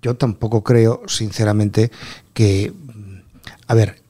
[0.00, 1.90] Yo tampoco creo, sinceramente,
[2.32, 2.72] que.
[3.66, 4.02] A ver,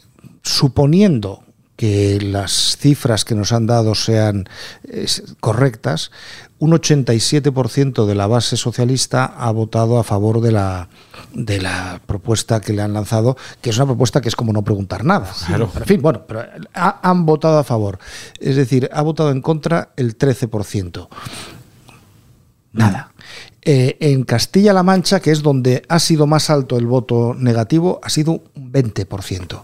[0.45, 1.43] suponiendo
[1.77, 4.49] que las cifras que nos han dado sean
[4.85, 5.07] eh,
[5.41, 6.13] correctas,
[6.61, 10.89] un 87% de la base socialista ha votado a favor de la,
[11.33, 14.63] de la propuesta que le han lanzado, que es una propuesta que es como no
[14.63, 15.33] preguntar nada.
[15.47, 15.69] Claro.
[15.73, 17.99] Pero, en fin, bueno, pero ha- han votado a favor.
[18.39, 21.09] Es decir, ha votado en contra el 13%.
[22.73, 23.13] Nada.
[23.67, 28.11] Eh, en Castilla-La Mancha, que es donde ha sido más alto el voto negativo, ha
[28.11, 29.63] sido un 20%.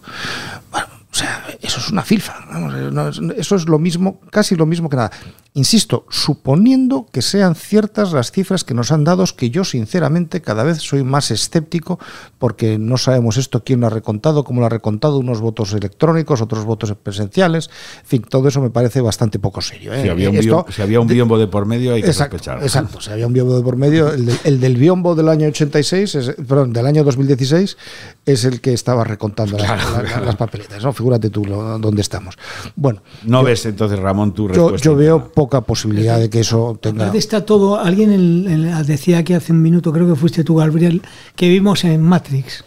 [0.70, 2.46] Bueno, o sea, eso es una filfa.
[2.50, 5.10] no, eso es lo mismo, casi lo mismo que nada.
[5.52, 10.62] Insisto, suponiendo que sean ciertas las cifras que nos han dado, que yo sinceramente cada
[10.62, 11.98] vez soy más escéptico
[12.38, 16.40] porque no sabemos esto quién lo ha recontado, cómo lo ha recontado, unos votos electrónicos,
[16.40, 17.68] otros votos presenciales,
[18.02, 19.92] en fin, todo eso me parece bastante poco serio.
[19.92, 20.02] ¿eh?
[20.02, 22.38] Si había un, Esto- bio- si había un biombo de por medio hay que Exacto,
[22.38, 22.62] sospechar.
[22.62, 23.00] exacto.
[23.00, 26.14] Si había un biombo de por medio, el, del- el del biombo del año 86,
[26.14, 27.76] es- perdón, del año 2016,
[28.24, 30.26] es el que estaba recontando las- Claro, las, claro.
[30.26, 30.92] las papeletas, ¿no?
[30.92, 32.36] Figúrate tú lo- dónde estamos.
[32.76, 34.84] Bueno, No yo, ves entonces, Ramón, tu yo, respuesta.
[34.84, 37.12] yo veo poca posibilidad de que eso tenga.
[37.14, 41.02] Está todo, alguien en- en- decía aquí hace un minuto, creo que fuiste tú, Gabriel,
[41.36, 42.64] que vivimos en Matrix.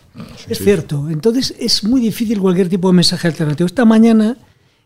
[0.48, 1.10] es cierto.
[1.10, 3.66] Entonces es muy difícil cualquier tipo de mensaje alternativo.
[3.66, 4.38] Esta mañana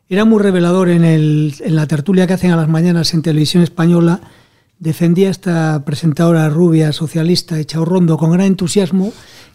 [0.10, 3.62] era muy revelador en, el, en la tertulia que hacen a las mañanas en televisión
[3.62, 4.21] española.
[4.79, 9.11] Defendía esta presentadora rubia socialista, hecha rondo, con gran entusiasmo,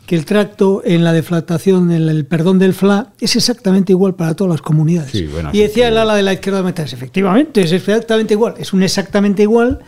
[0.06, 4.34] que el tracto en la deflactación, en el perdón del FLA, es exactamente igual para
[4.34, 5.12] todas las comunidades.
[5.12, 5.92] Sí, bueno, y decía sí.
[5.92, 8.54] el ala de la izquierda de Metas, efectivamente, es exactamente igual.
[8.58, 9.80] Es un exactamente igual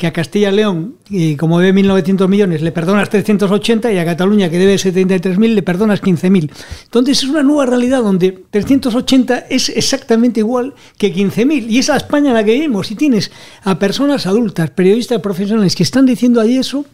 [0.00, 4.04] que a Castilla y León, y como debe 1.900 millones, le perdonas 380 y a
[4.06, 6.50] Cataluña, que debe 73.000, le perdonas 15.000.
[6.84, 11.66] Entonces es una nueva realidad donde 380 es exactamente igual que 15.000.
[11.68, 12.90] Y es España en la que vivimos.
[12.90, 13.30] Y tienes
[13.62, 16.86] a personas adultas, periodistas profesionales, que están diciendo ahí eso,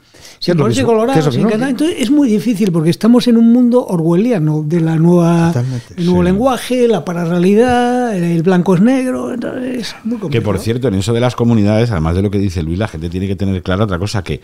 [0.45, 0.85] ¿Qué es ponerse?
[0.85, 1.63] ¿Qué es.
[1.63, 5.53] Entonces es muy difícil porque estamos en un mundo orwelliano de la nueva,
[5.97, 6.25] el nuevo sí.
[6.25, 9.33] lenguaje, la pararrealidad, el blanco es negro.
[9.33, 12.39] Entonces, es muy Que por cierto, en eso de las comunidades, además de lo que
[12.39, 14.41] dice Luis, la gente tiene que tener clara otra cosa que,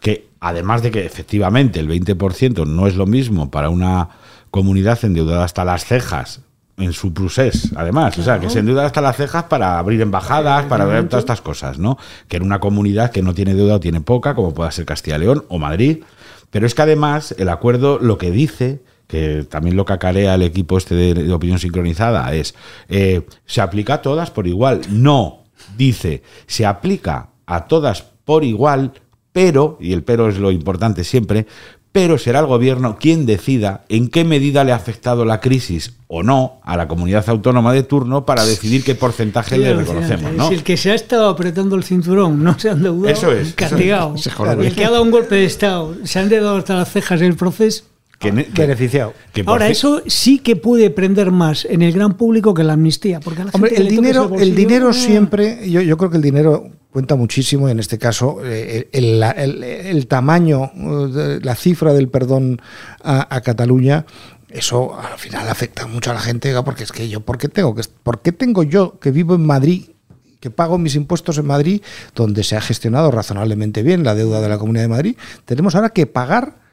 [0.00, 4.08] que además de que efectivamente el 20% no es lo mismo para una
[4.50, 6.42] comunidad endeudada hasta las cejas
[6.76, 10.66] en su procés, además, o sea, que se endeuda hasta las cejas para abrir embajadas,
[10.66, 11.98] para ver todas estas cosas, ¿no?
[12.26, 15.16] Que en una comunidad que no tiene deuda o tiene poca, como pueda ser Castilla
[15.16, 16.02] y León o Madrid,
[16.50, 20.78] pero es que además el acuerdo lo que dice que también lo cacarea el equipo
[20.78, 22.54] este de, opinión sincronizada, es,
[22.88, 24.80] eh, ¿se aplica a todas por igual?
[24.90, 25.44] No,
[25.76, 28.92] dice, se aplica a todas por igual,
[29.32, 31.46] pero, y el pero es lo importante siempre,
[31.94, 36.24] pero será el gobierno quien decida en qué medida le ha afectado la crisis o
[36.24, 40.32] no a la comunidad autónoma de turno para decidir qué porcentaje le reconocemos.
[40.32, 40.48] ¿no?
[40.48, 43.54] Si el que se ha estado apretando el cinturón no se ha endeudado, eso es,
[43.54, 44.16] castigado.
[44.60, 47.28] el que ha dado un golpe de Estado se ha endeudado hasta las cejas en
[47.28, 47.84] el proceso.
[48.18, 49.12] Que, beneficiado.
[49.46, 53.20] Ahora, eso sí que puede prender más en el gran público que la amnistía.
[53.20, 57.68] Porque Hombre, el dinero, el dinero siempre, yo, yo creo que el dinero cuenta muchísimo,
[57.68, 62.62] en este caso, eh, el, tamaño, eh, la cifra del perdón
[63.02, 64.06] a, Cataluña
[64.48, 67.74] eso al final afecta mucho a la gente, porque es que yo, ¿por qué tengo
[67.74, 69.86] que, por qué tengo yo que vivo en Madrid,
[70.38, 71.82] que pago mis impuestos en Madrid,
[72.14, 75.90] donde se ha gestionado razonablemente bien la deuda de la Comunidad de Madrid, tenemos ahora
[75.90, 76.63] que pagar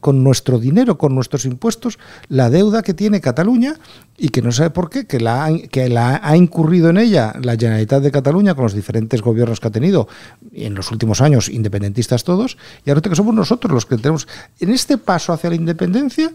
[0.00, 3.74] con nuestro dinero, con nuestros impuestos, la deuda que tiene Cataluña
[4.16, 7.56] y que no sabe por qué, que la, que la ha incurrido en ella la
[7.56, 10.08] Generalitat de Cataluña con los diferentes gobiernos que ha tenido
[10.52, 14.28] en los últimos años, independentistas todos, y ahora que somos nosotros los que tenemos,
[14.58, 16.32] en este paso hacia la independencia,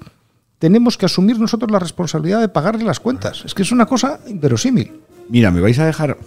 [0.59, 3.43] tenemos que asumir nosotros la responsabilidad de pagarle las cuentas.
[3.45, 4.93] Es que es una cosa inverosímil.
[5.29, 6.17] Mira, me vais a dejar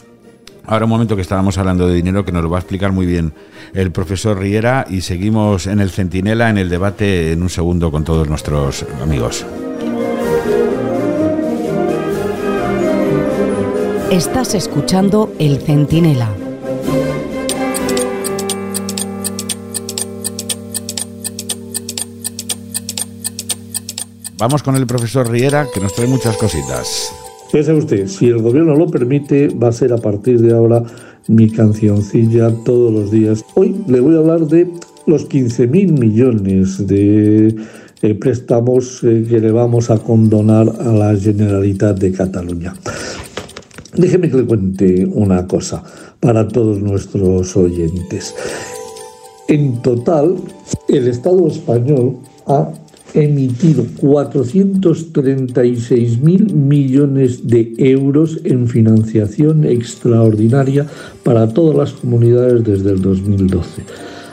[0.69, 3.07] Ahora un momento que estábamos hablando de dinero que nos lo va a explicar muy
[3.07, 3.33] bien
[3.73, 8.05] el profesor Riera y seguimos en el Centinela en el debate en un segundo con
[8.05, 9.47] todos nuestros amigos.
[14.11, 16.29] Estás escuchando El Centinela.
[24.37, 27.11] Vamos con el profesor Riera que nos trae muchas cositas.
[27.51, 30.83] Fíjese usted, si el gobierno lo permite, va a ser a partir de ahora
[31.29, 33.43] mi cancioncilla todos los días.
[33.55, 34.71] Hoy le voy a hablar de
[35.07, 37.57] los 15.000 millones de
[38.03, 42.75] eh, préstamos eh, que le vamos a condonar a la Generalitat de Cataluña.
[43.97, 45.83] Déjeme que le cuente una cosa
[46.21, 48.35] para todos nuestros oyentes.
[49.49, 50.37] En total,
[50.89, 52.69] el Estado español ha
[53.23, 60.87] emitido 436 mil millones de euros en financiación extraordinaria
[61.23, 63.83] para todas las comunidades desde el 2012.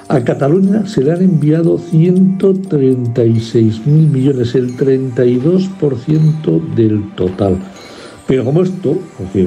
[0.08, 7.58] A Cataluña se le han enviado 136 mil millones, el 32% del total.
[8.28, 9.00] Pero como esto,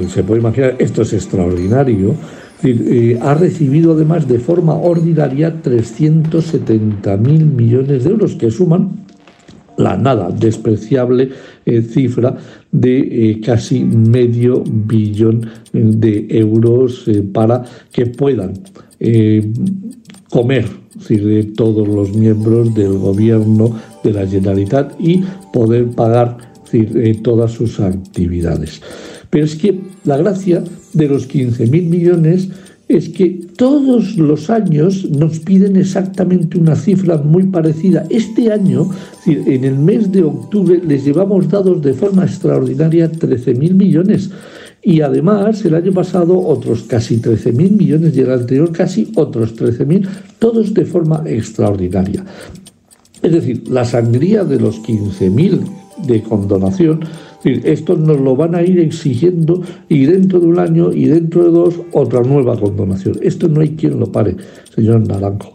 [0.08, 2.16] se puede imaginar, esto es extraordinario,
[2.64, 9.06] eh, ha recibido además de forma ordinaria 370 mil millones de euros que suman
[9.78, 11.30] la nada despreciable
[11.64, 12.36] eh, cifra
[12.70, 18.54] de eh, casi medio billón eh, de euros para que puedan
[20.28, 20.66] comer
[21.54, 26.36] todos los miembros del gobierno de la Generalitat y poder pagar
[27.22, 28.82] todas sus actividades.
[29.30, 32.48] Pero es que la gracia de los 15.000 millones
[32.88, 38.06] es que todos los años nos piden exactamente una cifra muy parecida.
[38.08, 38.90] Este año,
[39.26, 44.30] en el mes de octubre, les llevamos dados de forma extraordinaria 13.000 millones.
[44.82, 50.08] Y además, el año pasado, otros casi 13.000 millones y el anterior casi otros 13.000,
[50.38, 52.24] todos de forma extraordinaria.
[53.22, 55.60] Es decir, la sangría de los 15.000
[56.06, 57.00] de condonación
[57.44, 61.50] esto nos lo van a ir exigiendo y dentro de un año y dentro de
[61.50, 63.18] dos otra nueva condonación.
[63.22, 64.36] Esto no hay quien lo pare,
[64.74, 65.52] señor Naranjo.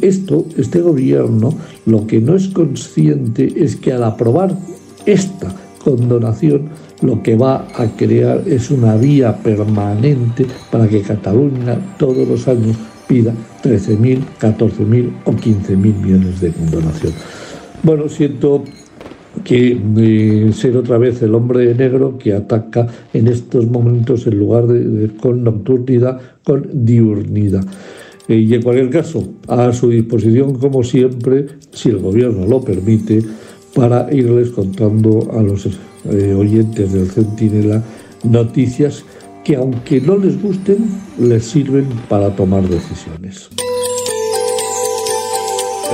[0.00, 1.54] esto, este gobierno
[1.86, 4.56] lo que no es consciente es que al aprobar
[5.06, 5.54] esta
[5.84, 6.68] condonación
[7.02, 12.76] lo que va a crear es una vía permanente para que Cataluña todos los años
[13.08, 17.12] pida 13.000, 14.000 o 15.000 millones de condonación.
[17.82, 18.62] Bueno, siento
[19.44, 25.08] que ser otra vez el hombre negro que ataca en estos momentos en lugar de,
[25.16, 27.64] con nocturnidad, con diurnidad.
[28.28, 33.22] Eh, y en cualquier caso, a su disposición, como siempre, si el gobierno lo permite,
[33.74, 37.82] para irles contando a los eh, oyentes del Centinela
[38.22, 39.04] noticias
[39.44, 40.78] que, aunque no les gusten,
[41.18, 43.50] les sirven para tomar decisiones.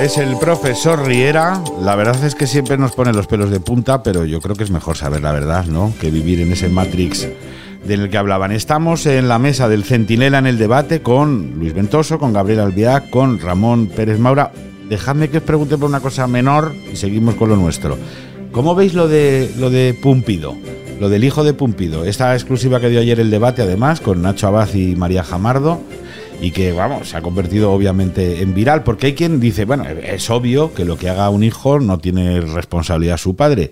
[0.01, 1.61] Es el profesor Riera.
[1.81, 4.63] La verdad es que siempre nos pone los pelos de punta, pero yo creo que
[4.63, 5.93] es mejor saber la verdad, ¿no?
[5.99, 7.27] Que vivir en ese Matrix
[7.85, 8.53] del que hablaban.
[8.53, 13.09] Estamos en la mesa del Centinela en el debate con Luis Ventoso, con Gabriel Albiac,
[13.09, 14.53] con Ramón Pérez Maura.
[14.87, 17.97] Dejadme que os pregunte por una cosa menor y seguimos con lo nuestro.
[18.53, 20.55] ¿Cómo veis lo de, lo de Pumpido?
[21.01, 22.05] Lo del hijo de Pumpido.
[22.05, 25.81] Esta exclusiva que dio ayer el debate, además, con Nacho Abad y María Jamardo
[26.41, 30.29] y que, vamos, se ha convertido obviamente en viral, porque hay quien dice, bueno, es
[30.29, 33.71] obvio que lo que haga un hijo no tiene responsabilidad su padre,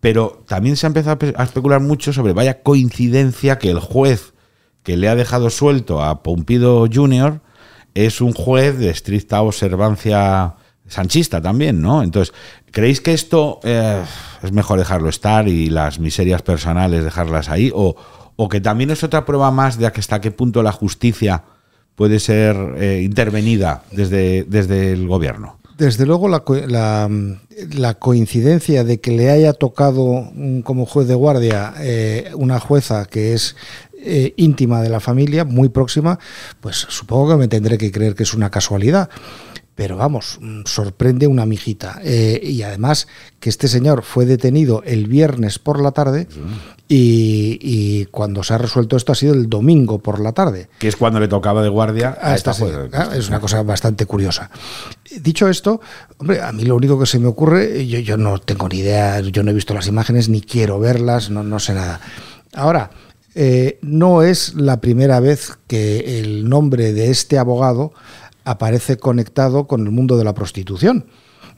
[0.00, 4.34] pero también se ha empezado a especular mucho sobre, vaya coincidencia, que el juez
[4.82, 7.40] que le ha dejado suelto a Pompido Jr.
[7.94, 10.56] es un juez de estricta observancia
[10.88, 12.02] sanchista también, ¿no?
[12.02, 12.34] Entonces,
[12.72, 14.02] ¿creéis que esto eh,
[14.42, 17.70] es mejor dejarlo estar y las miserias personales dejarlas ahí?
[17.72, 17.96] O,
[18.36, 21.44] o que también es otra prueba más de hasta qué punto la justicia
[21.94, 25.58] puede ser eh, intervenida desde, desde el gobierno?
[25.78, 26.44] Desde luego la,
[27.74, 30.30] la, coincidencia de que le haya tocado
[30.64, 33.56] como juez de guardia eh, una jueza que es
[34.04, 36.18] eh, íntima de la familia, muy próxima,
[36.60, 39.08] pues supongo que me tendré que creer que es una casualidad
[39.74, 42.00] pero vamos, mm, sorprende una mijita.
[42.04, 43.08] Eh, y además
[43.40, 46.28] que este señor fue detenido el viernes por la tarde
[46.94, 50.68] y, cuando se ha resuelto esto ha sido el domingo por la tarde.
[50.78, 52.52] Que es cuando le tocaba de guardia a, esta
[52.92, 54.50] ah, Es una cosa bastante curiosa.
[55.20, 55.80] Dicho esto,
[56.18, 59.20] hombre, a mí lo único que se me ocurre, yo, yo no tengo ni idea,
[59.20, 62.00] yo no he visto las imágenes ni quiero verlas, no, no sé nada.
[62.54, 62.90] Ahora,
[63.34, 67.92] eh, no es la primera vez que el nombre de este abogado
[68.44, 71.06] aparece conectado con el mundo de la prostitución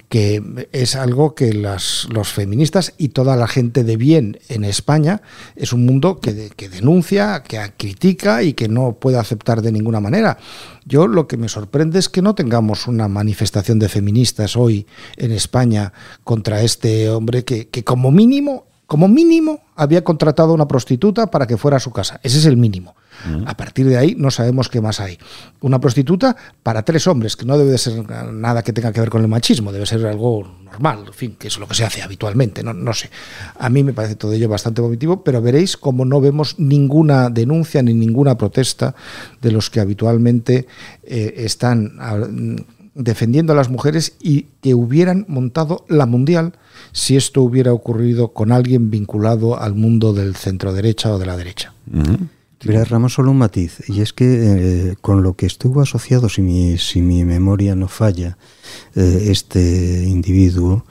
[0.09, 5.23] que es algo que las, los feministas y toda la gente de bien en España
[5.57, 10.01] es un mundo que, que, denuncia, que critica y que no puede aceptar de ninguna
[10.01, 10.39] manera.
[10.85, 14.87] Yo lo que me sorprende es que no tengamos una manifestación de feministas hoy
[15.17, 15.93] en España
[16.23, 21.49] contra este hombre que, que como mínimo, como mínimo, había contratado a una prostituta para
[21.49, 22.20] que fuera a su casa.
[22.22, 22.95] Ese es el mínimo.
[23.45, 25.18] A partir de ahí no sabemos qué más hay.
[25.62, 29.11] Una prostituta para tres hombres, que no debe de ser nada que tenga que ver
[29.11, 32.03] con el machismo, debe ser algo normal, en fin, que es lo que se hace
[32.03, 33.11] habitualmente, no, no sé.
[33.59, 37.82] A mí me parece todo ello bastante vomitivo, pero veréis como no vemos ninguna denuncia
[37.82, 38.95] ni ninguna protesta
[39.42, 40.68] de los que habitualmente
[41.03, 42.28] eh, están ah,
[42.95, 46.53] defendiendo a las mujeres y que hubieran montado la mundial
[46.95, 51.36] si esto hubiera ocurrido con alguien vinculado al mundo del centro derecha o de la
[51.36, 51.74] derecha.
[52.64, 54.24] Mira, Ramos, solo un matiz, y es que
[54.92, 58.38] eh, con lo que estuvo asociado, si mi, si mi memoria no falla,
[58.95, 60.86] eh, este individuo,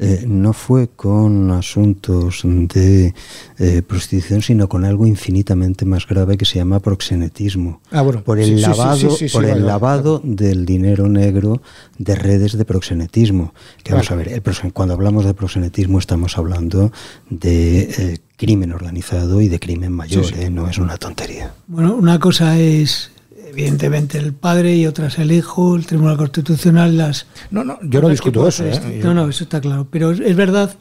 [0.00, 3.14] eh, no fue con asuntos de
[3.58, 7.80] eh, prostitución, sino con algo infinitamente más grave que se llama proxenetismo.
[7.90, 11.62] Ah, bueno, por el lavado, por el lavado del dinero negro
[11.98, 13.52] de redes de proxenetismo.
[13.82, 14.42] Que vamos a ver,
[14.72, 16.92] cuando hablamos de proxenetismo estamos hablando
[17.28, 21.54] de eh, crimen organizado y de crimen mayor, no es una tontería.
[21.66, 23.10] Bueno, una cosa es
[23.58, 27.26] evidentemente el padre y otras el hijo, el Tribunal Constitucional, las...
[27.50, 28.64] No, no, yo no discuto eso.
[28.64, 29.00] ¿eh?
[29.02, 29.88] No, no, eso está claro.
[29.90, 30.76] Pero es verdad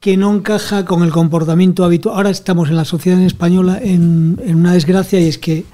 [0.00, 2.16] que no encaja con el comportamiento habitual.
[2.16, 5.66] Ahora estamos en la sociedad española en, una desgracia y es que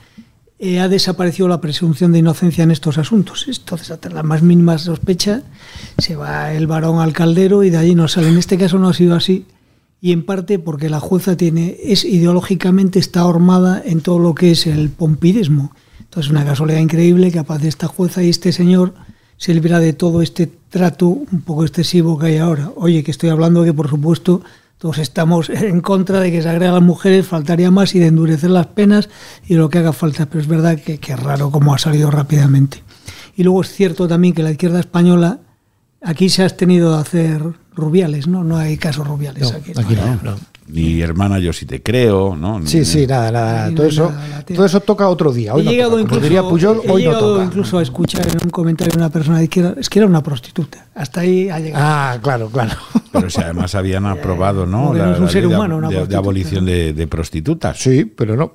[0.58, 3.46] eh, ha desaparecido la presunción de inocencia en estos asuntos.
[3.48, 5.42] Entonces, hasta la más mínima sospecha,
[5.96, 8.28] se va el varón al caldero y de allí no sale.
[8.28, 9.46] En este caso no ha sido así
[10.02, 14.50] y en parte porque la jueza tiene es ideológicamente está hormada en todo lo que
[14.50, 15.72] es el pompidismo
[16.10, 18.94] entonces, una casualidad increíble que aparte de esta jueza y este señor
[19.36, 22.72] se libera de todo este trato un poco excesivo que hay ahora.
[22.74, 24.42] Oye, que estoy hablando que, por supuesto,
[24.78, 28.08] todos estamos en contra de que se agregue a las mujeres, faltaría más y de
[28.08, 29.08] endurecer las penas
[29.46, 32.82] y lo que haga falta, pero es verdad que, es raro cómo ha salido rápidamente.
[33.36, 35.38] Y luego es cierto también que la izquierda española,
[36.02, 37.40] aquí se ha tenido de hacer
[37.72, 38.42] rubiales, ¿no?
[38.42, 39.70] No hay casos rubiales aquí.
[39.76, 40.34] Aquí no
[40.72, 42.66] ni hermana yo sí te creo, ¿no?
[42.66, 43.74] Sí, sí, nada, nada.
[43.74, 44.12] todo, eso,
[44.54, 45.54] todo eso toca otro día.
[45.54, 47.44] Hoy he llegado incluso, diría Puyol, hoy no toca.
[47.44, 50.22] incluso a escuchar en un comentario de una persona de izquierda, es que era una
[50.22, 50.86] prostituta.
[50.94, 51.84] Hasta ahí ha llegado.
[51.86, 52.72] Ah, claro, claro.
[53.12, 54.94] Pero si además habían aprobado, ¿no?
[54.94, 57.78] La, un ser humano, de, de, abolición de, de prostitutas.
[57.78, 58.54] Sí, pero no.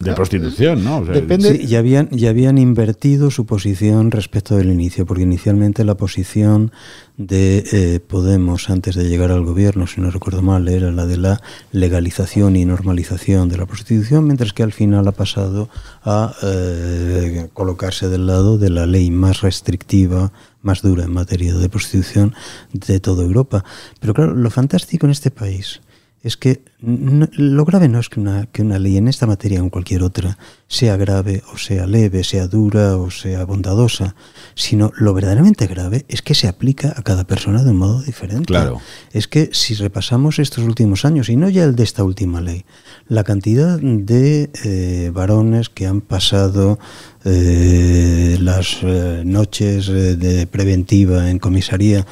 [0.00, 1.04] De prostitución, ¿no?
[1.04, 1.66] Depende.
[1.66, 6.70] ya, habían, ya habían invertido su posición respecto del inicio, porque inicialmente la posición
[7.16, 11.16] de eh, Podemos antes de llegar al gobierno, si no recuerdo mal, era la de
[11.16, 11.42] la
[11.72, 15.68] legalización y normalización de la prostitución, mientras que al final ha pasado
[16.04, 20.32] a eh, colocarse del lado de la ley más restrictiva,
[20.62, 22.34] más dura en materia de prostitución
[22.72, 23.64] de toda Europa.
[23.98, 25.80] Pero claro, lo fantástico en este país
[26.22, 29.64] es que lo grave no es que una, que una ley en esta materia o
[29.64, 34.14] en cualquier otra sea grave o sea leve, sea dura o sea bondadosa,
[34.54, 38.46] sino lo verdaderamente grave es que se aplica a cada persona de un modo diferente.
[38.46, 38.80] Claro.
[39.12, 42.64] Es que si repasamos estos últimos años, y no ya el de esta última ley,
[43.08, 46.78] la cantidad de eh, varones que han pasado
[47.24, 52.06] eh, las eh, noches de preventiva en comisaría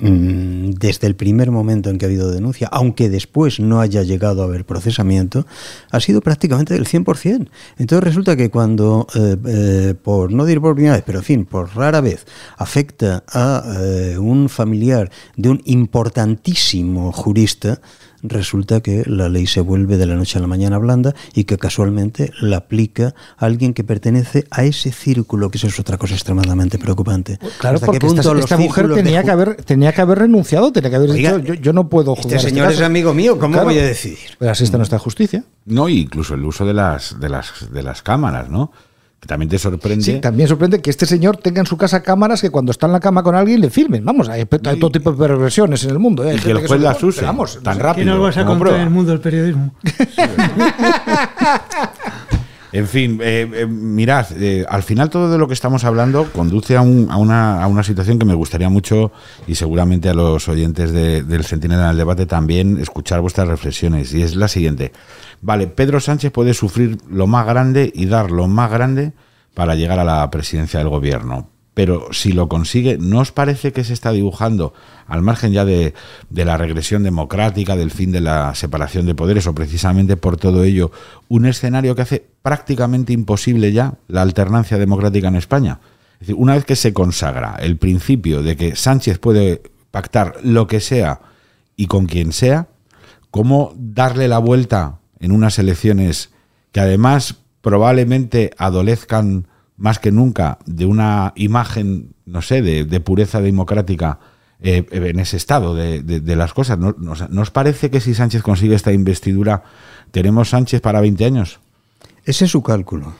[0.00, 0.70] mm.
[0.78, 4.44] Desde el primer momento en que ha habido denuncia, aunque después no haya llegado a
[4.44, 5.46] haber procesamiento,
[5.90, 7.48] ha sido prácticamente del 100%.
[7.78, 11.44] Entonces resulta que cuando, eh, eh, por no decir por primera vez, pero en fin,
[11.44, 12.26] por rara vez,
[12.56, 17.80] afecta a eh, un familiar de un importantísimo jurista,
[18.22, 21.58] resulta que la ley se vuelve de la noche a la mañana blanda y que
[21.58, 26.78] casualmente la aplica alguien que pertenece a ese círculo, que eso es otra cosa extremadamente
[26.78, 27.38] preocupante.
[27.58, 31.38] Claro, porque esta, mujer tenía que, haber, tenía que haber renunciado, tenía que haber dicho,
[31.38, 32.36] yo, no puedo este jugar.
[32.38, 34.18] Este señor es amigo mío, ¿cómo voy a decidir?
[34.38, 35.44] Pero así está nuestra justicia.
[35.66, 38.72] No, incluso el uso de las, de las, de las cámaras, ¿no?
[39.28, 40.02] También te sorprende.
[40.02, 42.92] Sí, también sorprende que este señor tenga en su casa cámaras que cuando está en
[42.92, 44.02] la cama con alguien le filmen.
[44.02, 46.24] Vamos, hay, todo tipo de perversiones en el mundo.
[46.24, 46.36] ¿eh?
[46.36, 48.06] Y que el juez las use vamos, tan rápido.
[48.06, 49.74] ¿Qué nos vas a contar en el mundo del periodismo?
[52.70, 56.76] En fin, eh, eh, mirad, eh, al final todo de lo que estamos hablando conduce
[56.76, 59.10] a, una, a, una, situación que me gustaría mucho
[59.46, 64.12] y seguramente a los oyentes del Centinela en el debate también escuchar vuestras reflexiones.
[64.12, 64.92] Y es la siguiente.
[65.40, 69.12] Vale, Pedro Sánchez puede sufrir lo más grande y dar lo más grande
[69.54, 73.84] para llegar a la presidencia del gobierno pero si lo consigue, ¿no os parece que
[73.84, 74.74] se está dibujando,
[75.06, 75.94] al margen ya de,
[76.28, 80.90] la regresión democrática, del fin de la separación de poderes, o precisamente por todo ello,
[81.28, 85.78] un escenario que hace prácticamente imposible ya la alternancia democrática en España?
[86.14, 89.62] Es decir, una vez que se consagra el principio de que Sánchez puede
[89.92, 91.20] pactar lo que sea
[91.76, 92.66] y con quien sea,
[93.30, 96.30] ¿cómo darle la vuelta en unas elecciones
[96.72, 99.46] que además probablemente adolezcan
[99.76, 104.18] más que nunca de una imagen, no sé, de, pureza democrática
[104.60, 106.78] eh, en ese estado de, las cosas.
[106.78, 106.94] ¿No,
[107.40, 109.62] os parece que si Sánchez consigue esta investidura,
[110.10, 111.60] tenemos Sánchez para 20 años?
[112.24, 113.14] Ese es su cálculo.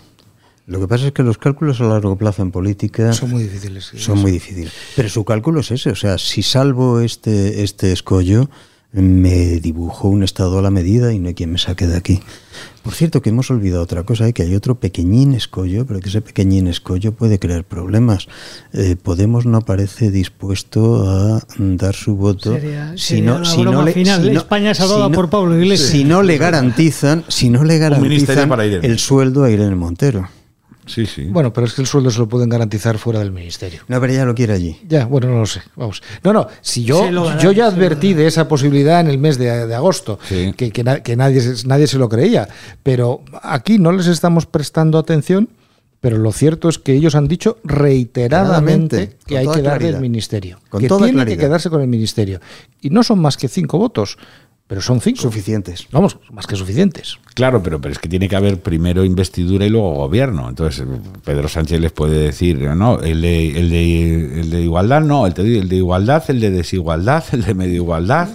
[0.67, 3.91] Lo que pasa es que los cálculos a largo plazo en política son muy difíciles.
[3.97, 4.71] son muy difíciles.
[4.97, 5.91] Pero su cálculo es ese.
[5.91, 8.51] O sea, si salvo este, este escollo,
[8.91, 12.21] me dibujo un estado a la medida y no hay quien me saque de aquí.
[12.83, 14.33] Por cierto, que hemos olvidado otra cosa, ¿eh?
[14.33, 18.29] que hay otro pequeñín escollo, pero que ese pequeñín escollo puede crear problemas.
[18.73, 22.57] Eh, Podemos no parece dispuesto a dar su voto
[22.97, 23.91] si no, si no le,
[24.33, 24.73] España
[25.13, 25.91] por Pablo Iglesias.
[25.91, 30.29] Si no le garantizan, si no le garantizan el sueldo a Irene Montero.
[30.89, 31.25] Sí, sí.
[31.25, 33.83] Bueno, pero es que el sueldo se lo pueden garantizar fuera del ministerio.
[33.89, 34.79] No, pero ya lo quiere allí.
[34.89, 35.63] Ya, bueno, no lo sé.
[35.77, 36.03] Vamos.
[36.25, 37.09] No, no, si yo,
[37.39, 41.87] yo ya advertí de esa posibilidad en el mes de, agosto, que, que, nadie, nadie
[41.87, 42.49] se lo creía,
[42.83, 45.49] pero aquí no les estamos prestando atención.
[46.01, 50.61] Pero lo cierto es que ellos han dicho reiteradamente que hay que darle el ministerio.
[50.79, 52.41] que tiene que quedarse con el ministerio.
[52.81, 54.17] Y no son más que cinco votos.
[54.69, 55.23] Pero son cinco.
[55.23, 55.89] Suficientes.
[55.91, 57.19] Vamos, más que suficientes.
[57.35, 60.47] Claro, pero, pero es que tiene que haber primero investidura y luego gobierno.
[60.47, 60.85] Entonces,
[61.25, 65.33] Pedro Sánchez les puede decir, no, el de, el de, el de igualdad no, el
[65.33, 68.29] de, el de igualdad, el de desigualdad, el de medio igualdad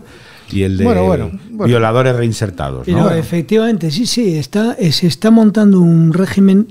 [0.52, 2.88] y el de violadores reinsertados.
[2.88, 3.12] ¿no?
[3.12, 6.68] efectivamente, sí, sí, está, se está montando un régimen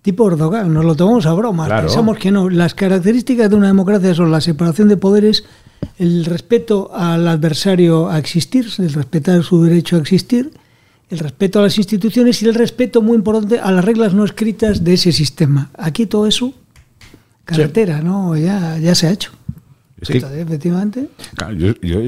[0.00, 1.66] tipo Erdogan, nos lo tomamos a broma.
[1.66, 2.50] Pensamos que no.
[2.50, 5.44] Las características de una democracia son la separación de poderes
[5.98, 10.52] el respeto al adversario a existir, el respetar su derecho a existir,
[11.10, 14.84] el respeto a las instituciones y el respeto, muy importante, a las reglas no escritas
[14.84, 15.70] de ese sistema.
[15.76, 16.52] Aquí todo eso,
[17.44, 18.36] carretera, ¿no?
[18.36, 19.32] Ya, ya se ha hecho.
[20.00, 21.08] efectivamente.
[21.56, 22.00] yo,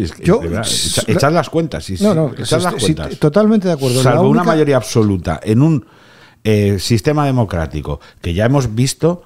[1.06, 1.88] echad las cuentas.
[2.00, 3.18] no, no, las cuentas.
[3.18, 4.02] totalmente de acuerdo.
[4.02, 5.86] Salvo una mayoría absoluta en un
[6.44, 9.22] eh, sistema democrático que ya hemos visto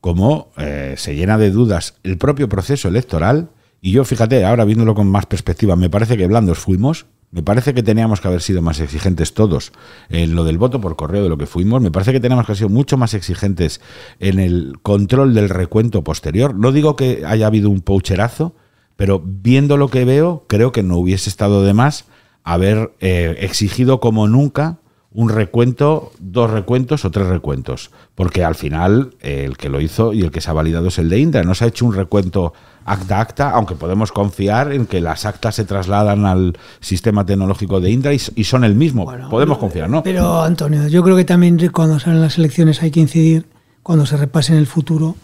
[0.00, 3.50] cómo eh, se llena de dudas el propio proceso electoral
[3.84, 7.74] y yo, fíjate, ahora viéndolo con más perspectiva, me parece que blandos fuimos, me parece
[7.74, 9.72] que teníamos que haber sido más exigentes todos
[10.08, 11.80] en lo del voto por correo de lo que fuimos.
[11.80, 13.80] Me parece que teníamos que haber sido mucho más exigentes
[14.20, 16.54] en el control del recuento posterior.
[16.54, 18.54] No digo que haya habido un poucherazo,
[18.96, 22.04] pero viendo lo que veo, creo que no hubiese estado de más
[22.44, 24.78] haber eh, exigido como nunca
[25.14, 27.90] un recuento, dos recuentos o tres recuentos.
[28.14, 30.98] Porque al final eh, el que lo hizo y el que se ha validado es
[30.98, 31.42] el de Indra.
[31.42, 32.52] No se ha hecho un recuento
[32.84, 37.90] acta acta, aunque podemos confiar en que las actas se trasladan al sistema tecnológico de
[37.90, 39.10] Indra y, son el mismo.
[39.30, 40.02] podemos confiar, ¿no?
[40.02, 43.46] Pero Antonio, yo creo que también cuando salen las elecciones hay que incidir,
[43.82, 45.16] cuando se repase en el futuro,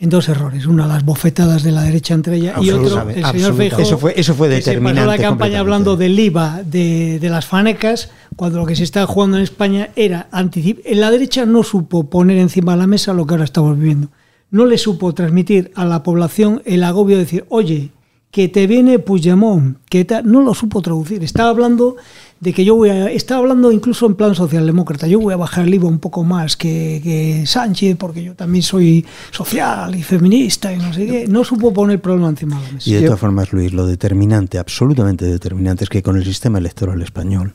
[0.00, 0.66] en dos errores.
[0.66, 4.14] Una, las bofetadas de la derecha entre ella y otro, el señor Feijóo, Eso fue,
[4.16, 5.00] eso fue determinante.
[5.00, 8.82] se pasó la campaña hablando del IVA, de, de las fanecas, cuando lo que se
[8.82, 10.84] estaba jugando en España era anticipar.
[10.96, 14.08] La derecha no supo poner encima de la mesa lo que ahora estamos viviendo.
[14.50, 17.90] No le supo transmitir a la población el agobio de decir, oye,
[18.30, 20.06] que te viene Puigdemont, que.
[20.24, 21.22] No lo supo traducir.
[21.22, 21.96] Estaba hablando
[22.40, 23.10] de que yo voy a.
[23.10, 25.06] Estaba hablando incluso en plan socialdemócrata.
[25.06, 28.62] Yo voy a bajar el IVA un poco más que, que Sánchez, porque yo también
[28.62, 31.26] soy social y feminista y no sé qué.
[31.28, 32.90] No supo poner el problema encima de la mesa.
[32.90, 37.02] Y de todas formas, Luis, lo determinante, absolutamente determinante, es que con el sistema electoral
[37.02, 37.54] español,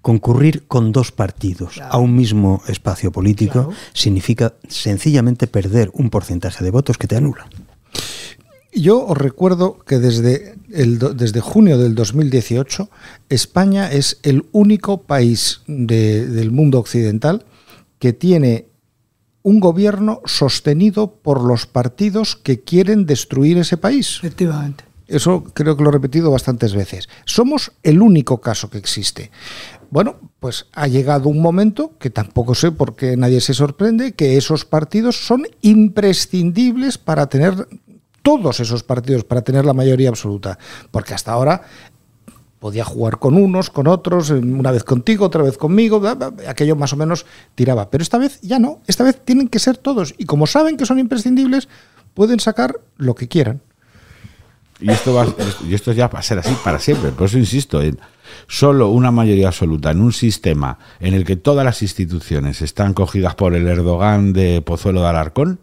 [0.00, 6.70] concurrir con dos partidos a un mismo espacio político significa sencillamente perder un porcentaje de
[6.70, 7.48] votos que te anulan.
[8.74, 12.90] Yo os recuerdo que desde, el, desde junio del 2018
[13.28, 17.44] España es el único país de- del mundo occidental
[17.98, 18.66] que tiene
[19.42, 24.16] un gobierno sostenido por los partidos que quieren destruir ese país.
[24.18, 24.84] Efectivamente.
[25.06, 27.08] Eso creo que lo he repetido bastantes veces.
[27.26, 29.30] Somos el único caso que existe.
[29.90, 34.38] Bueno, pues ha llegado un momento que tampoco sé por qué nadie se sorprende, que
[34.38, 37.68] esos partidos son imprescindibles para tener
[38.24, 40.58] todos esos partidos, para tener la mayoría absoluta.
[40.90, 41.62] Porque hasta ahora
[42.58, 46.02] podía jugar con unos, con otros, una vez contigo, otra vez conmigo,
[46.48, 47.90] aquello más o menos tiraba.
[47.90, 50.14] Pero esta vez ya no, esta vez tienen que ser todos.
[50.16, 51.68] Y como saben que son imprescindibles,
[52.14, 53.60] pueden sacar lo que quieran.
[54.80, 55.26] Y esto, va,
[55.68, 57.12] y esto ya va a ser así para siempre.
[57.12, 57.98] Por eso insisto, en
[58.48, 63.34] solo una mayoría absoluta en un sistema en el que todas las instituciones están cogidas
[63.34, 65.60] por el Erdogan de Pozuelo de Alarcón,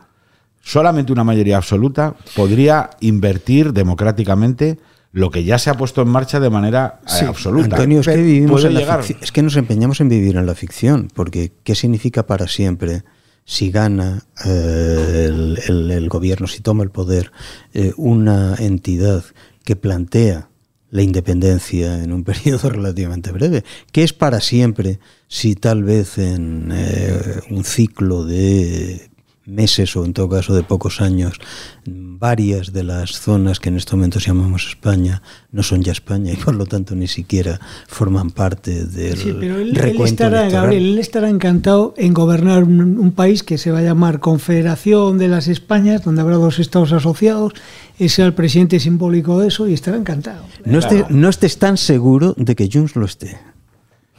[0.62, 4.78] solamente una mayoría absoluta podría invertir democráticamente
[5.14, 7.76] lo que ya se ha puesto en marcha de manera eh, Sí, absoluta.
[7.76, 11.10] Antonio, es que, vivimos en la es que nos empeñamos en vivir en la ficción,
[11.14, 13.04] porque ¿qué significa para siempre
[13.44, 17.32] si gana eh, el, el- el gobierno, si toma el poder
[17.74, 19.24] eh, una entidad
[19.66, 20.48] que plantea
[20.92, 23.66] la independencia en un periodo relativamente breve?
[23.92, 29.11] ¿Qué es para siempre si tal vez en eh, un ciclo de
[29.46, 31.40] meses o en todo caso de pocos años,
[31.86, 36.36] varias de las zonas que en estos momentos llamamos España no son ya España y
[36.36, 40.64] por lo tanto ni siquiera forman parte del Sí, pero él, él recuento estará, electoral.
[40.64, 45.18] Gabriel, él estará encantado en gobernar un, un país que se va a llamar Confederación
[45.18, 47.54] de las Españas, donde habrá dos estados asociados.
[47.98, 50.46] Él será el presidente simbólico de eso y estará encantado.
[50.66, 53.38] No, estés, no estés tan seguro de que Junts lo esté.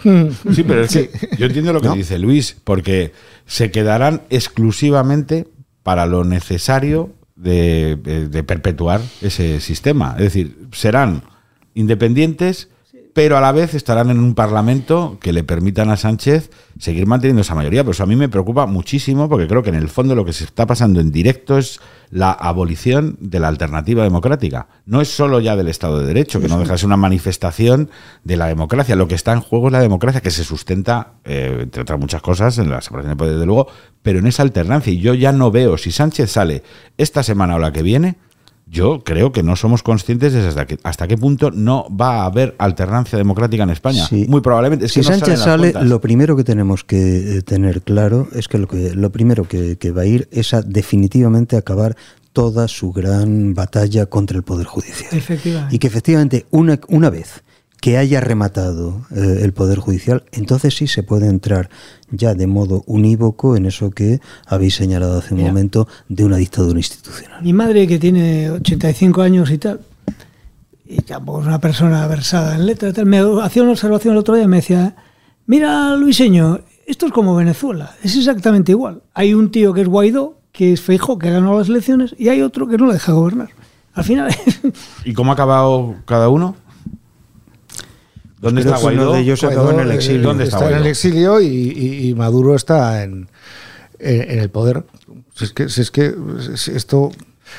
[0.03, 1.95] Sí, pero es que yo entiendo lo que ¿No?
[1.95, 3.13] dice Luis, porque
[3.47, 5.47] se quedarán exclusivamente
[5.83, 10.15] para lo necesario de, de- de perpetuar ese sistema.
[10.19, 11.23] Es decir, serán
[11.75, 12.69] independientes,
[13.13, 17.43] pero a la vez estarán en un parlamento que le permitan a Sánchez seguir manteniendo
[17.43, 17.83] esa mayoría.
[17.83, 20.33] Pero eso a mí me preocupa muchísimo, porque creo que en el fondo lo que
[20.33, 21.79] se está pasando en directo es
[22.11, 24.69] la abolición de la alternativa democrática.
[24.87, 27.91] No es solo ya del Estado de Derecho, que no deja de ser una manifestación
[28.25, 28.97] de la democracia.
[28.97, 32.23] Lo que está en juego es la democracia, que se sustenta, eh, entre otras muchas
[32.23, 33.69] cosas, en la separación de poderes, desde luego,
[34.03, 34.93] pero en esa alternancia.
[34.93, 36.63] Y yo ya no veo, si Sánchez sale
[36.97, 38.17] esta semana o la que viene,
[38.73, 42.25] yo creo que no somos conscientes de hasta qué, hasta qué punto no va a
[42.25, 44.07] haber alternancia democrática en España.
[44.07, 44.25] Sí.
[44.29, 44.87] Muy probablemente.
[44.87, 45.91] Es si que no Sánchez sale, cuentas.
[45.91, 49.77] lo primero que tenemos que eh, tener claro es que lo, que, lo primero que,
[49.77, 51.97] que va a ir es a definitivamente acabar
[52.33, 55.11] toda su gran batalla contra el Poder Judicial.
[55.13, 55.77] Efectivamente.
[55.77, 57.43] Y que efectivamente una, una vez
[57.83, 61.69] que haya rematado eh, el Poder Judicial, entonces sí se puede entrar
[62.13, 65.51] ya de modo unívoco en eso que habéis señalado hace un Mira.
[65.51, 67.43] momento de una dictadura institucional.
[67.43, 69.81] Mi madre, que tiene 85 años y tal,
[70.87, 74.37] y tampoco es una persona versada en letras, tal, me hacía una observación el otro
[74.37, 74.95] día y me decía,
[75.47, 79.03] mira Luiseño, esto es como Venezuela, es exactamente igual.
[79.13, 82.29] Hay un tío que es Guaidó, que es Feijóo, que ha ganado las elecciones, y
[82.29, 83.49] hay otro que no le deja gobernar.
[83.93, 84.31] Al final,
[85.05, 86.55] ¿Y cómo ha acabado cada uno?
[88.43, 89.13] ¿Dónde está uno Guaidó?
[89.15, 90.23] de ellos en el eh, exilio.
[90.29, 93.29] ¿Dónde está está en el exilio y, y- y Maduro está en,
[93.99, 94.85] en- en el poder.
[95.35, 96.15] Si es que, si es que
[96.57, 97.11] si esto.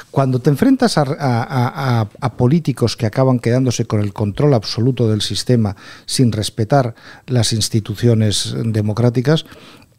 [0.10, 4.56] Cuando te enfrentas a, a- a- a- a políticos que acaban quedándose con el control
[4.56, 5.76] absoluto del sistema
[6.08, 6.96] sin respetar
[7.28, 9.46] las instituciones democráticas,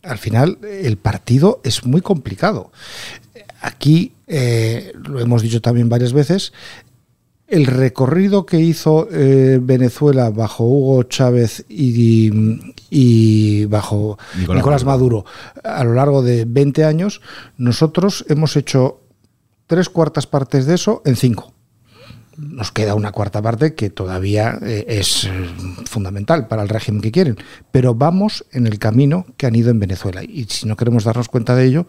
[0.03, 2.73] al final el partido es muy complicado.
[3.61, 6.53] Aquí, eh, lo hemos dicho también varias veces,
[7.47, 12.31] el recorrido que hizo eh, Venezuela bajo Hugo Chávez y,
[12.91, 15.25] y bajo Nicolás Nicolás, Maduro
[15.63, 17.21] a lo largo de 20 años,
[17.59, 19.01] nosotros hemos hecho
[19.67, 21.53] tres cuartas partes de eso en cinco.
[22.37, 25.31] Nos queda una cuarta parte que todavía eh, es eh,
[25.85, 27.37] fundamental para el régimen que quieren,
[27.71, 30.25] pero vamos en el camino que han ido en Venezuela.
[30.25, 31.87] Y si no queremos darnos cuenta de ello,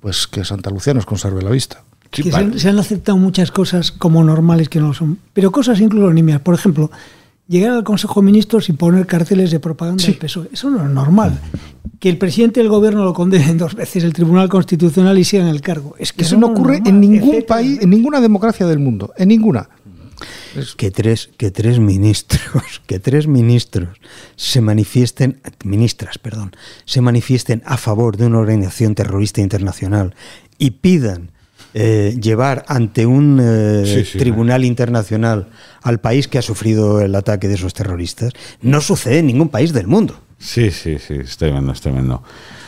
[0.00, 1.84] pues que Santa Lucía nos conserve la vista.
[2.10, 5.52] Que se han, se han aceptado muchas cosas como normales que no lo son, pero
[5.52, 6.40] cosas incluso nimias.
[6.40, 6.90] Por ejemplo,
[7.48, 10.48] llegar al Consejo de Ministros y poner carteles de propaganda del PSOE.
[10.52, 11.40] Eso no es normal.
[11.98, 15.48] Que el presidente del gobierno lo condene dos veces el Tribunal Constitucional y siga en
[15.48, 15.96] el cargo.
[15.98, 19.68] Es que Eso no ocurre en ningún país, en ninguna democracia del mundo, en ninguna.
[20.76, 23.98] Que tres, que tres ministros, que tres ministros
[24.36, 26.52] se manifiesten, ministras, perdón,
[26.84, 30.14] se manifiesten a favor de una organización terrorista internacional
[30.58, 31.30] y pidan
[31.74, 35.48] eh, llevar ante un eh, Sí, sí, tribunal internacional
[35.82, 39.72] al país que ha sufrido el ataque de esos terroristas, no sucede en ningún país
[39.72, 40.20] del mundo.
[40.38, 42.22] Sí, sí, sí, es tremendo, es tremendo.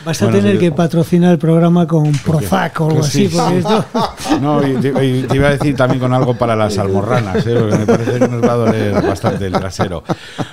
[0.05, 3.27] Vas a Bueno, tener que patrocinar el programa con Prozac o algo así.
[3.27, 3.85] Porque esto...
[4.41, 7.55] No, y te, y te iba a decir también con algo para las almorranas, ¿eh?
[7.59, 10.03] porque me parece que nos va a doler bastante el trasero.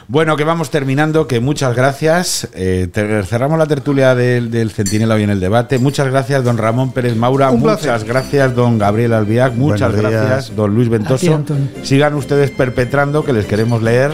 [0.08, 2.48] Bueno, que vamos terminando, que muchas gracias.
[2.54, 5.78] Eh, te- cerramos la tertulia del, del Centinela hoy en el debate.
[5.78, 7.50] Muchas gracias, don Ramón Pérez Maura.
[7.50, 7.90] Un placer.
[7.92, 9.54] muchas gracias, don Gabriel Albiac.
[9.54, 10.26] Muchas Buenos días.
[10.26, 11.44] gracias, don Luis ti, Ventoso.
[11.84, 14.10] Sigan ustedes perpetrando, que les queremos leer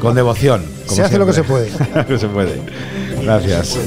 [0.00, 0.62] con devoción.
[0.86, 1.42] como Se hace lo que se
[1.94, 2.60] Lo que se puede.
[3.22, 3.78] Gracias.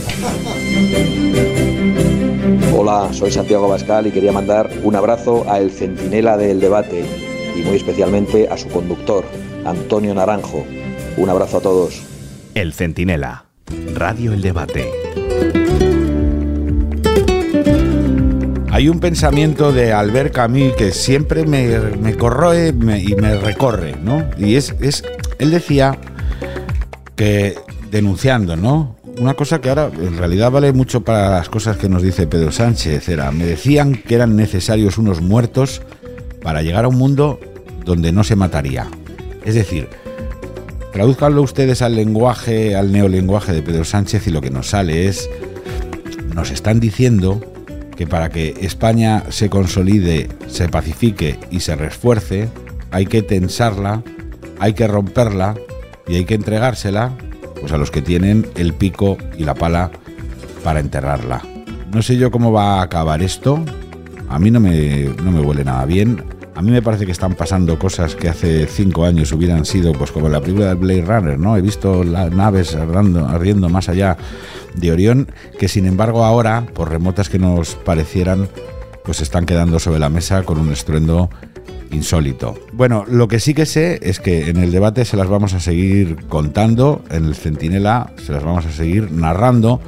[2.75, 7.03] Hola, soy Santiago Bascal y quería mandar un abrazo a el centinela del debate
[7.55, 9.25] y muy especialmente a su conductor,
[9.65, 10.65] Antonio Naranjo.
[11.17, 12.01] Un abrazo a todos.
[12.55, 13.45] El Centinela.
[13.93, 14.89] Radio El Debate.
[18.71, 21.67] Hay un pensamiento de Albert Camus que siempre me,
[22.01, 24.23] me corroe me- y me recorre, ¿no?
[24.37, 25.03] Y es, es,
[25.39, 25.97] él decía
[27.17, 27.55] que
[27.91, 28.95] denunciando, ¿no?
[29.19, 32.53] Una cosa que ahora en realidad vale mucho para las cosas que nos dice Pedro
[32.53, 35.81] Sánchez, era, me decían que eran necesarios unos muertos
[36.41, 37.37] para llegar a un mundo
[37.83, 38.87] donde no se mataría.
[39.43, 39.89] Es decir,
[40.93, 45.29] traduzcanlo ustedes al lenguaje, al neolenguaje de Pedro Sánchez y lo que nos sale es,
[46.33, 47.41] nos están diciendo
[47.97, 52.47] que para que España se consolide, se pacifique y se refuerce,
[52.89, 54.01] hay que tensarla,
[54.59, 55.55] hay que romperla
[56.07, 57.11] y hay que entregársela
[57.59, 59.91] pues a los que tienen el pico y la pala
[60.63, 61.41] para enterrarla.
[61.91, 63.63] No sé yo cómo va a acabar esto.
[64.27, 66.23] A mí no me, no me huele nada bien.
[66.55, 70.11] A mí me parece que están pasando cosas que hace cinco años hubieran sido, pues
[70.11, 71.55] como en la película del Blade Runner, ¿no?
[71.55, 74.17] He visto las naves ardiendo, ardiendo más allá
[74.75, 78.49] de Orión, que sin embargo ahora, por remotas que nos parecieran,
[79.05, 81.29] pues están quedando sobre la mesa con un estruendo
[81.91, 82.55] insólito.
[82.73, 85.59] Bueno, lo que sí que sé es que en el debate se las vamos a
[85.59, 89.81] seguir contando, en el Centinela se las vamos a seguir narrando,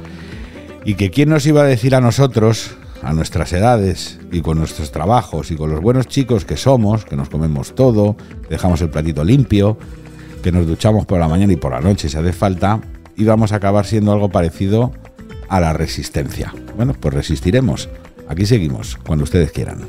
[0.84, 4.92] y que quién nos iba a decir a nosotros, a nuestras edades y con nuestros
[4.92, 8.16] trabajos y con los buenos chicos que somos, que nos comemos todo,
[8.48, 9.76] dejamos el platito limpio,
[10.42, 12.80] que nos duchamos por la mañana y por la noche si hace falta,
[13.16, 14.92] íbamos a acabar siendo algo parecido
[15.48, 16.52] a la resistencia.
[16.76, 17.88] Bueno, pues resistiremos.
[18.28, 19.80] Aquí seguimos, cuando ustedes quieran.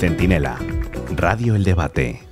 [0.00, 0.56] Centinela.
[1.14, 2.29] Radio El Debate.